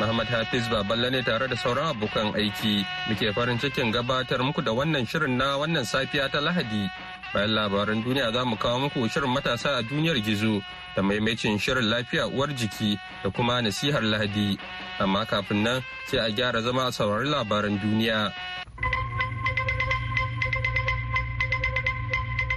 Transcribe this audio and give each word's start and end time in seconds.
Muhammad 0.00 0.26
Hafiz 0.28 0.64
Baballe 0.72 1.10
ne 1.12 1.22
tare 1.22 1.48
da 1.48 1.56
sauran 1.56 1.92
abokan 1.92 2.32
aiki. 2.34 2.84
Muke 3.08 3.32
farin 3.34 3.58
cikin 3.58 3.92
gabatar 3.92 4.40
muku 4.40 4.64
da 4.64 4.72
wannan 4.72 5.04
shirin 5.04 5.36
na 5.36 5.58
wannan 5.60 5.84
safiya 5.84 6.30
ta 6.32 6.40
Lahadi. 6.40 6.88
Bayan 7.34 7.50
labaran 7.52 8.00
duniya 8.04 8.32
za 8.32 8.44
mu 8.44 8.56
kawo 8.56 8.88
muku 8.88 9.08
shirin 9.12 9.28
matasa 9.34 9.76
a 9.78 9.82
duniyar 9.82 10.16
gizo 10.24 10.62
da 10.96 11.02
maimacin 11.02 11.58
shirin 11.60 11.84
lafiya 11.92 12.26
uwar 12.28 12.48
jiki 12.56 12.96
da 13.22 13.30
kuma 13.30 13.60
nasihar 13.62 14.02
Lahadi. 14.02 14.56
Amma 14.98 15.26
kafin 15.26 15.62
nan 15.62 15.82
sai 16.08 16.18
a 16.24 16.30
gyara 16.32 16.62
zama 16.62 16.88
saurari 16.92 17.28
labaran 17.28 17.76
duniya. 17.78 18.32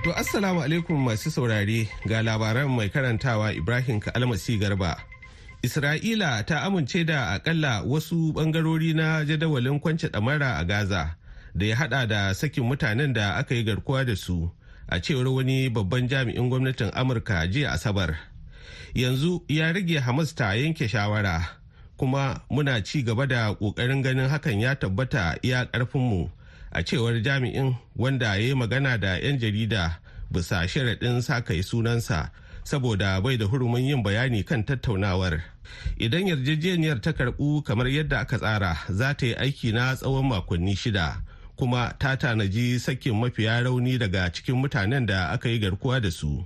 To 0.06 0.14
Assalamu 0.14 0.62
alaikum 0.62 1.02
masu 1.02 1.34
saurare 1.34 1.90
ga 2.08 2.22
labaran 2.22 2.70
mai 2.70 2.88
karantawa 2.94 3.52
Ibrahim 3.58 4.00
Kalmasi 4.00 4.56
Garba. 4.62 5.15
Isra'ila 5.66 6.46
ta 6.46 6.62
amince 6.62 7.04
da 7.06 7.34
akalla 7.34 7.82
wasu 7.82 8.34
bangarori 8.34 8.94
na 8.94 9.26
jadawalin 9.26 9.80
kwance 9.80 10.08
ɗamara 10.08 10.58
a 10.58 10.64
Gaza 10.66 11.16
da 11.56 11.66
ya 11.66 11.76
hada 11.76 12.06
da 12.08 12.34
sakin 12.34 12.64
mutanen 12.64 13.14
da 13.14 13.36
aka 13.36 13.56
yi 13.56 13.64
garkuwa 13.64 14.06
da 14.06 14.16
su 14.16 14.52
a 14.88 15.00
cewar 15.02 15.28
wani 15.28 15.70
babban 15.70 16.08
jami'in 16.08 16.50
gwamnatin 16.50 16.92
Amurka 16.94 17.48
jiya 17.48 17.72
Asabar. 17.72 18.18
Yanzu 18.94 19.44
ya 19.48 19.72
rage 19.74 20.00
Hamas 20.00 20.36
ta 20.36 20.54
yanke 20.54 20.88
shawara 20.88 21.42
kuma 21.98 22.42
muna 22.50 22.84
ci 22.84 23.04
gaba 23.04 23.26
da 23.28 23.54
ƙoƙarin 23.56 24.04
ganin 24.04 24.30
hakan 24.30 24.60
ya 24.62 24.76
tabbata 24.76 25.38
iya 25.42 25.66
ƙarfinmu. 25.66 26.30
a 26.76 26.84
cewar 26.84 27.22
jami'in 27.24 27.76
wanda 27.96 28.26
ya 28.26 28.34
yi 28.36 28.54
magana 28.54 28.98
da 29.00 29.16
'yan 29.18 29.40
jarida 29.40 30.00
bisa 30.32 30.68
sharaɗin 30.68 31.22
sa 31.24 31.40
kai 31.42 31.64
sunansa 31.64 32.32
saboda 32.66 33.22
bai 33.22 33.38
da 33.38 33.46
hurumin 33.46 33.86
yin 33.86 34.04
bayani 34.04 34.44
kan 34.44 34.64
tattaunawar. 34.66 35.42
Idan 35.98 36.28
yarjejeniyar 36.28 37.00
ta 37.02 37.12
karɓu 37.14 37.64
kamar 37.64 37.88
yadda 37.88 38.20
aka 38.20 38.38
tsara 38.38 38.78
za 38.90 39.14
ta 39.14 39.26
yi 39.26 39.34
aiki 39.36 39.72
na 39.72 39.96
tsawon 39.96 40.26
makonni 40.28 40.76
shida 40.76 41.22
kuma 41.56 41.94
ta 42.00 42.16
tanaji 42.18 42.80
sakin 42.80 43.14
mafiya 43.16 43.64
rauni 43.64 43.98
daga 43.98 44.30
cikin 44.34 44.56
mutanen 44.56 45.06
da 45.06 45.30
aka 45.32 45.50
yi 45.50 45.60
garkuwa 45.60 46.02
da 46.02 46.12
su. 46.12 46.46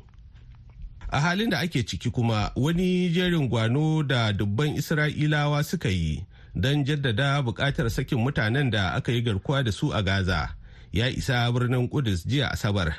A 1.11 1.19
halin 1.19 1.49
da 1.49 1.59
ake 1.59 1.83
ciki 1.83 2.11
kuma 2.11 2.51
wani 2.55 3.09
jerin 3.09 3.49
gwano 3.49 4.03
da 4.03 4.31
dubban 4.33 4.75
isra'ilawa 4.77 5.63
suka 5.63 5.89
yi 5.89 6.25
don 6.55 6.83
jaddada 6.85 7.41
buƙatar 7.41 7.89
sakin 7.89 8.19
mutanen 8.19 8.69
da 8.71 8.93
aka 8.93 9.11
yi 9.11 9.21
garkuwa 9.21 9.63
da 9.63 9.71
su 9.71 9.91
a 9.93 10.03
Gaza 10.03 10.49
ya 10.91 11.07
isa 11.07 11.51
birnin 11.51 11.87
Kudus 11.89 12.25
jiya 12.27 12.51
Asabar 12.51 12.93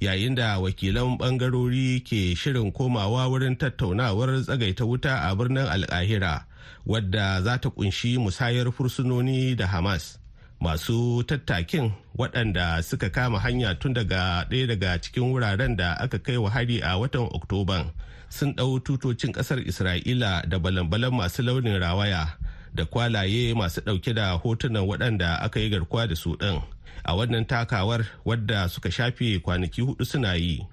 yayin 0.00 0.34
da 0.34 0.58
wakilan 0.58 1.18
bangarori 1.18 2.00
ke 2.00 2.34
shirin 2.36 2.72
komawa 2.72 3.28
wurin 3.28 3.56
tattaunawar 3.56 4.42
tsagaita 4.42 4.84
wuta 4.84 5.28
a 5.28 5.36
birnin 5.36 5.66
Alkahira 5.68 6.44
wadda 6.86 7.42
za 7.42 7.58
ta 7.60 7.68
ƙunshi 7.70 8.18
musayar 8.18 8.72
fursunoni 8.72 9.56
da 9.56 9.66
Hamas. 9.66 10.18
Masu 10.60 11.22
tattakin 11.24 11.92
waɗanda 12.18 12.82
suka 12.82 13.10
kama 13.10 13.38
hanya 13.40 13.74
tun 13.78 13.92
daga 13.94 14.44
ɗaya 14.50 14.66
daga 14.68 14.98
cikin 15.00 15.32
wuraren 15.32 15.76
da 15.76 15.94
aka 16.00 16.18
kai 16.18 16.36
wa 16.36 16.50
hari 16.50 16.80
a 16.80 16.98
watan 16.98 17.28
Oktoban 17.32 17.92
sun 18.28 18.52
ɗau 18.54 18.80
tutocin 18.80 19.32
ƙasar 19.32 19.60
Isra'ila 19.64 20.48
da 20.48 20.58
balan-balan 20.58 21.12
masu 21.12 21.42
launin 21.42 21.80
rawaya. 21.80 22.36
da 22.74 22.84
kwalaye 22.84 23.54
masu 23.54 23.80
ɗauke 23.80 24.12
da 24.14 24.30
hotunan 24.32 24.86
waɗanda 24.86 25.40
aka 25.40 25.60
yi 25.60 25.68
garkuwa 25.70 26.06
da 26.06 26.14
su 26.16 26.36
ɗin 26.36 26.62
a 27.04 27.14
wannan 27.16 27.44
takawar 27.46 28.04
wadda 28.24 28.68
suka 28.68 28.90
shafe 28.90 29.38
kwanaki 29.38 29.80
huɗu 29.82 30.04
suna 30.04 30.34
yi. 30.34 30.66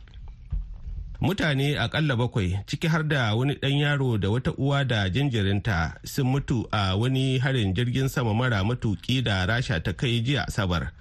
Mutane 1.21 1.79
akalla 1.79 2.15
bakwai 2.15 2.59
ciki 2.67 2.88
har 2.88 3.03
da 3.07 3.35
wani 3.35 3.53
ɗan 3.53 3.77
yaro 3.79 4.17
da 4.17 4.29
wata 4.29 4.51
uwa 4.57 4.83
da 4.85 5.09
jinjirinta 5.09 5.93
sun 6.03 6.27
mutu 6.27 6.67
a 6.71 6.95
wani 6.95 7.37
harin 7.39 7.73
jirgin 7.73 8.07
sama 8.09 8.33
mara 8.33 8.63
matuki 8.63 9.21
da 9.23 9.45
rasha 9.45 9.79
ta 9.83 9.93
kai 9.93 10.21
jiya 10.21 10.45
asabar 10.47 10.91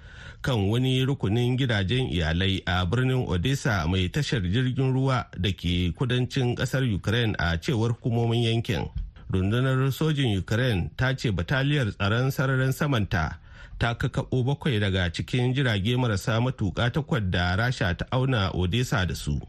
kan 0.41 0.69
wani 0.69 1.05
rukunin 1.05 1.57
gidajen 1.57 2.09
iyalai 2.09 2.61
a 2.65 2.85
birnin 2.85 3.25
odessa 3.29 3.85
mai 3.87 4.09
tashar 4.09 4.41
jirgin 4.41 4.93
ruwa 4.93 5.27
da 5.37 5.51
ke 5.51 5.93
kudancin 5.93 6.55
ƙasar 6.55 6.81
ukraine 6.95 7.35
a 7.37 7.57
cewar 7.57 7.91
hukumomin 7.93 8.43
yankin. 8.43 8.89
Rundunar 9.29 9.91
sojin 9.91 10.37
ukraine 10.39 10.89
ta 10.97 11.13
ce 11.13 11.29
bataliyar 11.31 11.91
tsaron 11.93 12.31
sararin 12.31 12.71
samanta 12.73 13.37
ta 13.79 13.93
kakaɓo 13.93 14.43
bakwai 14.45 14.79
daga 14.79 15.09
cikin 15.13 15.53
jirage 15.53 15.95
marasa 15.97 16.39
matuƙa 16.41 16.91
takwas 16.91 17.23
da 17.31 17.55
rasha 17.55 17.93
ta 17.97 18.05
auna 18.11 18.51
odessa 18.53 19.05
da 19.05 19.13
su. 19.15 19.39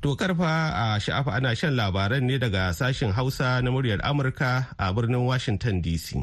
To 0.00 0.16
karfa 0.16 0.72
a 0.72 1.00
sha'afa 1.00 1.32
ana 1.36 1.54
shan 1.54 1.76
labaran 1.76 2.22
ne 2.24 2.38
daga 2.38 2.72
sashen 2.72 3.12
hausa 3.12 3.60
na 3.62 3.70
muryar 3.70 4.00
amurka 4.00 4.66
a 4.78 4.92
birnin 4.94 5.20
washington 5.26 5.82
dc 5.82 6.16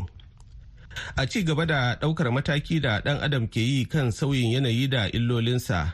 a 1.17 1.27
ci 1.27 1.43
gaba 1.43 1.65
da 1.65 1.95
ɗaukar 1.95 2.31
mataki 2.33 2.81
da 2.81 3.01
ɗan 3.01 3.21
adam 3.21 3.47
ke 3.47 3.61
yi 3.61 3.85
kan 3.85 4.11
sauyin 4.11 4.51
yanayi 4.51 4.89
da 4.89 5.05
illolinsa 5.13 5.93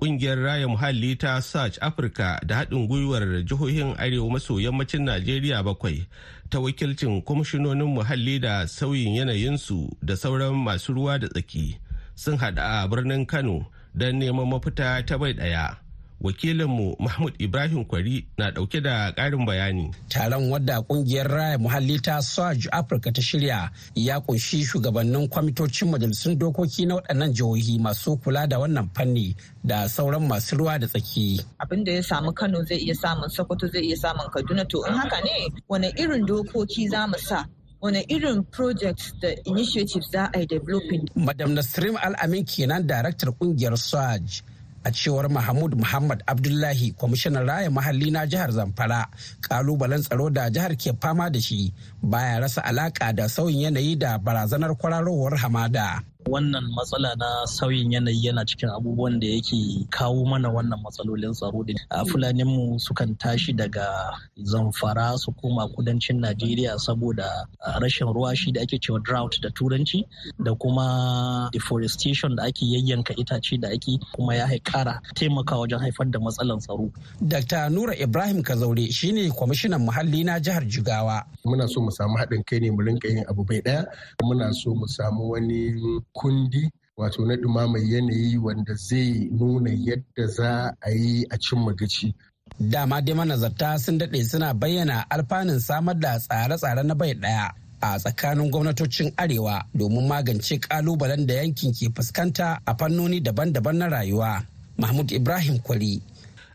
ƙungiyar 0.00 0.38
raya 0.42 0.68
muhalli 0.68 1.16
ta 1.18 1.40
search 1.40 1.78
africa 1.82 2.40
da 2.46 2.56
haɗin 2.64 2.88
gwiwar 2.88 3.44
jihohin 3.44 3.94
arewa 3.98 4.30
maso 4.32 4.56
yammacin 4.60 5.04
najeriya 5.04 5.62
bakwai 5.62 6.06
ta 6.50 6.58
wakilcin 6.60 7.22
kwamishinonin 7.22 7.86
muhalli 7.94 8.40
da 8.40 8.66
sauyin 8.66 9.14
yanayinsu 9.14 9.88
da 10.02 10.16
sauran 10.16 10.54
masu 10.56 10.92
ruwa 10.94 11.18
da 11.20 11.28
tsaki 11.28 11.76
sun 12.14 12.38
haɗa 12.38 12.82
a 12.82 12.88
birnin 12.88 13.26
kano 13.26 13.66
don 13.94 14.16
neman 14.18 14.48
mafita 14.48 15.04
ta 15.06 15.18
bai 15.18 15.32
ɗaya. 15.32 15.89
Wakilinmu 16.20 16.96
mahmud 16.98 17.34
ibrahim 17.38 17.84
kwari 17.84 18.26
na 18.38 18.50
ɗauke 18.50 18.80
da 18.80 19.12
karin 19.12 19.46
bayani. 19.46 19.90
Taron 20.08 20.50
wadda 20.50 20.80
ƙungiyar 20.82 21.26
raya 21.28 21.58
muhalli 21.58 22.00
ta 22.02 22.20
swaj 22.22 22.66
africa 22.72 23.12
ta 23.12 23.22
shirya 23.22 23.70
ya 23.94 24.20
ƙunshi 24.20 24.64
shugabannin 24.64 25.28
kwamitocin 25.28 25.90
majalisun 25.90 26.38
dokoki 26.38 26.86
na 26.86 26.94
waɗannan 26.94 27.32
jihohi 27.32 27.78
masu 27.80 28.16
kula 28.16 28.46
da 28.48 28.58
wannan 28.58 28.90
fanni 28.94 29.34
da 29.64 29.88
sauran 29.88 30.28
masu 30.28 30.56
ruwa 30.56 30.78
da 30.78 30.86
tsaki. 30.86 31.40
Abin 31.58 31.84
da 31.84 31.92
ya 31.92 32.02
samu 32.02 32.32
kano 32.32 32.62
zai 32.64 32.78
iya 32.78 32.94
samun 32.94 33.28
sokoto 33.28 33.66
zai 33.66 33.82
iya 33.82 33.96
samun 33.96 34.28
kaduna. 34.30 34.64
To 34.68 34.84
in 34.88 34.94
haka 34.94 35.20
ne 35.24 35.48
wane 35.68 35.92
irin 35.96 36.26
dokoki 36.26 36.88
za 36.90 37.06
mu 37.06 37.16
sa? 37.18 37.44
Wane 37.82 38.04
irin 38.08 38.44
projects 38.50 39.12
da 39.22 39.28
initiatives 39.46 40.10
za 40.12 40.28
a 40.34 40.38
yi 40.40 40.46
developing. 40.46 41.08
Madam 41.14 41.54
Nasrim 41.54 41.96
Al-Amin 41.96 42.44
kenan 42.44 42.86
daraktar 42.86 43.32
ƙungiyar 43.32 43.76
SWAJ 43.78 44.42
a 44.84 44.90
cewar 44.90 45.28
mahmud 45.30 45.74
muhammad 45.74 46.22
abdullahi 46.26 46.92
kwamishinan 46.92 47.46
raya 47.46 47.70
mahalli 47.70 48.10
na 48.10 48.26
jihar 48.26 48.50
zamfara 48.52 49.06
kalubalen 49.40 50.02
tsaro 50.02 50.30
da 50.30 50.50
jihar 50.50 50.76
ke 50.76 50.92
fama 51.00 51.30
da 51.30 51.40
shi 51.40 51.72
baya 52.02 52.40
rasa 52.40 52.64
alaka 52.64 53.12
da 53.12 53.28
sauyin 53.28 53.60
yanayi 53.60 53.96
da 53.96 54.18
barazanar 54.18 54.76
kwararowar 54.76 55.36
hamada. 55.36 56.02
Wannan 56.28 56.64
matsala 56.76 57.14
na 57.16 57.46
sauyin 57.46 57.92
yanayi 57.92 58.26
yana 58.26 58.44
cikin 58.44 58.68
abubuwan 58.68 59.20
da 59.20 59.26
yake 59.26 59.86
kawo 59.90 60.24
mana 60.26 60.48
wannan 60.50 60.80
matsalolin 60.82 61.32
tsaro 61.32 61.64
da 61.64 61.74
a 61.90 62.04
fulaninmu 62.04 62.78
sukan 62.80 63.16
tashi 63.18 63.52
daga 63.52 64.12
zamfara 64.42 65.18
su 65.18 65.32
koma 65.32 65.68
kudancin 65.68 66.20
najeriya 66.20 66.78
saboda 66.78 67.46
rashin 67.80 68.06
ruwa 68.12 68.36
shi 68.36 68.52
da 68.52 68.60
ake 68.62 68.78
cewa 68.78 69.00
drought 69.02 69.40
da 69.40 69.48
turanci 69.50 70.04
da 70.38 70.54
kuma 70.54 71.48
deforestation 71.52 72.36
da 72.36 72.42
ake 72.44 72.64
yayyanka 72.66 73.14
itace 73.16 73.56
da 73.58 73.68
ake 73.68 73.98
kuma 74.12 74.34
ya 74.34 74.46
haikara 74.46 75.00
taimaka 75.14 75.56
wajen 75.56 75.78
haifar 75.78 76.06
da 76.10 76.18
matsalan 76.20 76.58
tsaro. 76.58 76.90
Dr. 77.20 77.70
Nura 77.70 77.96
Ibrahim 77.96 78.42
Kazaure 78.42 78.92
shine 78.92 79.30
kwamishinan 79.30 79.80
muhalli 79.80 80.24
na 80.24 80.40
jihar 80.40 80.64
Jigawa. 80.66 81.24
Muna 81.44 81.68
so 81.68 81.80
mu 81.80 81.90
samu 81.90 82.16
haɗin 82.18 82.44
kai 82.44 82.60
ne 82.60 82.70
mu 82.70 82.82
rinka 82.82 83.08
yin 83.08 83.24
abu 83.28 83.44
bai 83.44 83.60
ɗaya. 83.60 83.86
Muna 84.22 84.52
so 84.54 84.74
mu 84.74 84.86
samu 84.88 85.30
wani 85.30 85.72
kundi 86.12 86.70
wato 87.00 87.24
na 87.26 87.34
ɗumamar 87.36 87.82
yanayi 87.92 88.38
wanda 88.38 88.74
zai 88.74 89.28
nuna 89.32 89.70
yadda 89.86 90.26
za 90.26 90.74
a 90.80 90.90
yi 90.90 91.26
a 91.30 91.36
cimma 91.38 91.72
gaci. 91.78 92.14
Dama 92.60 93.00
dai 93.02 93.14
manazarta 93.14 93.78
sun 93.78 93.98
daɗe 94.00 94.20
suna 94.30 94.48
bayyana 94.60 94.96
alfanun 95.14 95.60
samar 95.60 95.94
da 96.02 96.12
tsare-tsare 96.18 96.82
na 96.84 96.94
bai 97.00 97.14
ɗaya 97.22 97.46
a 97.86 97.98
tsakanin 98.02 98.50
gwamnatocin 98.52 99.08
arewa 99.22 99.54
domin 99.78 100.06
magance 100.10 100.54
kalubalen 100.58 101.26
da 101.26 101.34
yankin 101.34 101.72
ke 101.72 101.86
fuskanta 101.96 102.46
a 102.66 102.72
fannoni 102.78 103.18
daban-daban 103.26 103.76
na 103.78 103.86
rayuwa. 103.88 104.44
Mahmud 104.78 105.12
Ibrahim 105.12 105.58
Kwari. 105.58 106.00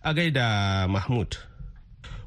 A 0.04 0.14
gaida 0.14 0.88
Mahmud. 0.90 1.36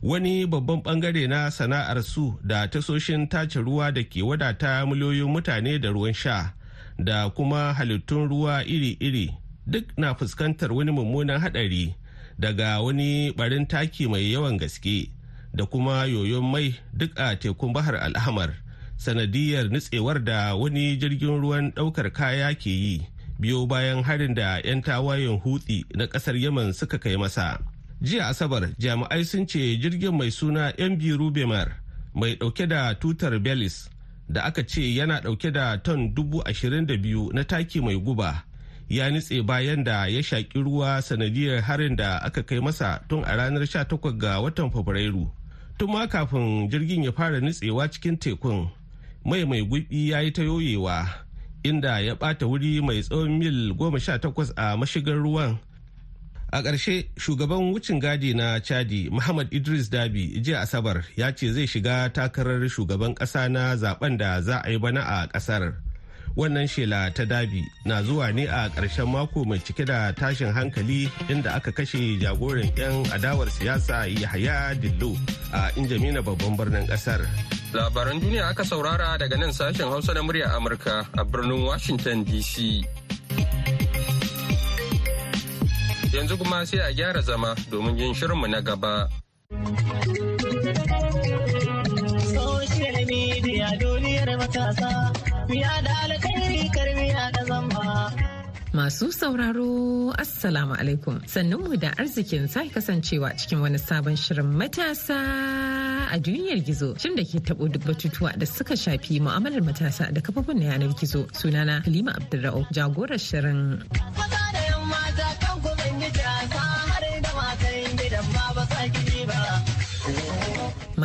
Wani 0.03 0.47
babban 0.47 0.83
ɓangare 0.83 1.27
na 1.29 1.51
sana'ar 1.51 2.03
su 2.03 2.35
da 2.45 2.67
tasoshin 2.67 3.29
tace 3.29 3.59
ruwa 3.61 3.93
da 3.95 4.03
ke 4.03 4.23
wadata 4.23 4.87
miliyoyin 4.87 5.31
mutane 5.31 5.79
da 5.81 5.89
ruwan 5.91 6.15
sha 6.15 6.53
da 6.99 7.31
kuma 7.31 7.73
halittun 7.75 8.29
ruwa 8.29 8.65
iri-iri 8.65 9.31
duk 9.67 9.85
na 9.99 10.15
fuskantar 10.15 10.73
wani 10.73 10.91
mummunan 10.93 11.41
haɗari 11.41 11.95
daga 12.39 12.81
wani 12.81 13.33
barin 13.33 13.67
taki 13.67 14.07
mai 14.09 14.33
yawan 14.33 14.59
gaske 14.59 15.11
da 15.55 15.67
kuma 15.67 16.07
yoyon 16.07 16.45
mai 16.51 16.75
duk 16.93 17.11
a 17.19 17.37
tekun 17.37 17.73
bahar 17.73 17.95
al'amar 17.97 18.55
sanadiyar 18.97 19.71
nutsewar 19.71 20.25
da 20.25 20.55
wani 20.57 20.97
jirgin 20.97 21.41
ruwan 21.41 21.71
ɗaukar 21.75 22.11
kaya 22.13 22.55
ke 22.55 22.71
yi 22.71 23.01
biyo 23.39 23.67
bayan 23.67 24.03
harin 24.03 24.35
da 24.35 24.59
'yan 24.65 24.83
tawayen 24.83 25.39
hutsi 25.41 25.85
na 25.95 26.07
ƙasar 26.07 26.35
yaman 26.37 26.73
suka 26.75 26.99
kai 26.99 27.15
masa. 27.17 27.59
Jiya 28.03 28.29
asabar 28.29 28.71
jami'ai 28.79 29.25
sun 29.25 29.47
ce 29.47 29.79
jirgin 29.79 30.15
mai 30.15 30.31
suna 30.31 30.73
mb 30.79 31.03
rubemar 31.19 31.79
mai 32.15 32.35
ɗauke 32.35 32.67
da 32.69 32.95
tutar 32.95 33.39
belis 33.39 33.91
da 34.29 34.43
aka 34.45 34.63
ce 34.67 34.95
yana 34.95 35.21
ɗauke 35.21 35.51
da 35.53 35.77
ton 35.79 36.15
dubu 36.15 36.43
ashirin 36.49 36.87
da 36.87 36.97
biyu 36.97 37.31
na 37.33 37.43
taki 37.45 37.81
mai 37.81 37.97
guba 37.97 38.45
ya 38.89 39.11
nitse 39.11 39.43
bayan 39.43 39.85
da 39.85 40.07
ya 40.07 40.23
shaƙi 40.23 40.63
ruwa 40.65 41.03
sanadiyar 41.03 41.61
harin 41.63 41.97
da 41.97 42.19
aka 42.25 42.43
kai 42.43 42.61
masa 42.61 43.01
tun 43.09 43.25
a 43.25 43.37
ranar 43.37 43.63
18 43.63 44.19
ga 44.19 44.41
watan 44.41 44.71
fabrairu. 44.71 45.29
Tun 45.79 45.93
ma 45.93 46.07
kafin 46.07 46.69
jirgin 46.71 47.05
ya 47.05 47.13
fara 47.13 47.41
nitsewa 47.41 47.89
cikin 47.91 48.17
tekun 48.17 48.69
mai 49.25 49.45
mai 49.45 49.61
gwiɓi 49.63 50.09
ya 50.09 50.21
yi 50.21 50.31
ta 50.33 50.43
yoyewa 50.43 51.07
inda 51.65 52.01
ya 52.01 52.15
ɓata 52.15 52.47
wuri 52.49 52.81
mai 52.81 53.01
tsawon 53.03 53.39
mil 53.39 53.75
goma 53.75 54.01
sha 54.01 54.19
takwas 54.19 54.53
a 54.57 54.77
mashigar 54.77 55.17
ruwan. 55.21 55.59
A 56.53 56.63
ƙarshe 56.63 57.07
shugaban 57.17 57.73
wucin 57.73 58.01
gadi 58.01 58.35
na 58.35 58.59
chadi 58.61 59.11
muhammad 59.11 59.49
idris 59.53 59.89
dabi 59.91 60.41
jiya 60.41 60.61
asabar 60.65 61.05
ya 61.17 61.33
ce 61.33 61.53
zai 61.53 61.67
shiga 61.67 62.09
takarar 62.13 62.65
shugaban 62.69 63.15
ƙasa 63.15 63.49
na 63.51 63.77
zaɓen 63.77 64.17
da 64.19 64.41
za 64.41 64.61
a 64.65 64.71
yi 64.71 64.79
bana 64.79 65.01
a 65.03 65.27
ƙasar. 65.29 65.75
Wannan 66.39 66.69
shela 66.71 67.11
ta 67.15 67.25
dabi 67.27 67.65
na 67.85 67.99
zuwa 68.03 68.31
ne 68.33 68.47
a 68.47 68.71
ƙarshen 68.71 69.11
mako 69.11 69.45
mai 69.45 69.59
cike 69.59 69.85
da 69.85 70.13
tashin 70.13 70.53
hankali 70.55 71.11
inda 71.29 71.55
aka 71.57 71.73
kashe 71.73 72.15
jagoran 72.23 72.71
'yan 72.79 73.05
adawar 73.11 73.51
siyasa 73.51 74.07
yahaya 74.07 74.71
dillo 74.79 75.19
a 75.53 75.71
injamina 75.75 76.23
babban 76.23 76.55
birnin 76.57 76.87
ƙasar. 76.87 77.27
Labaran 77.75 78.21
duniya 78.23 78.49
aka 78.55 78.63
saurara 78.65 79.19
daga 79.19 79.37
nan 79.37 79.51
sashen 79.51 79.91
hausa 79.91 80.15
na 80.15 80.23
murya 80.23 80.47
amurka 80.55 81.07
a 81.19 81.25
birnin 81.25 81.65
washington 81.67 82.25
dc 82.25 82.87
Yanzu 86.13 86.37
kuma 86.39 86.65
sai 86.67 86.79
a 86.81 86.93
gyara 86.93 87.21
zama 87.23 87.55
domin 87.71 87.99
yin 87.99 88.15
shirinmu 88.15 88.47
na 88.49 88.61
gaba. 88.61 89.09
Social 92.33 92.97
media 93.07 93.69
duniyar 93.81 94.31
matasa, 94.41 94.91
miya 95.49 95.75
da 95.85 95.93
alkhairi 96.05 96.65
karmiya 96.75 97.25
da 97.35 97.43
zamba. 97.45 98.29
Masu 98.73 99.13
sauraro 99.13 100.13
Assalamu 100.17 100.75
alaikum 100.81 101.21
mu 101.61 101.77
da 101.77 101.91
arzikin 101.99 102.49
sai 102.49 102.69
kasancewa 102.71 103.29
cikin 103.39 103.61
wani 103.61 103.79
sabon 103.79 104.17
shirin 104.17 104.49
matasa 104.61 105.19
a 106.13 106.17
duniyar 106.19 106.61
gizo 106.67 106.95
shin 107.01 107.17
da 107.17 107.25
ke 107.25 107.39
tabo 107.45 107.69
duk 107.69 107.83
batutuwa 107.85 108.33
da 108.39 108.47
suka 108.47 108.75
shafi 108.77 109.21
mu'amalar 109.21 109.61
matasa 109.69 110.13
da 110.15 110.21
kafofin 110.21 110.59
na 110.61 110.67
yanar 110.73 110.93
gizo 111.01 111.27
sunana 111.33 111.83
Halima 111.85 112.13
Abdulra'u 112.17 112.65
jagorar 112.73 113.19
shirin. 113.19 113.83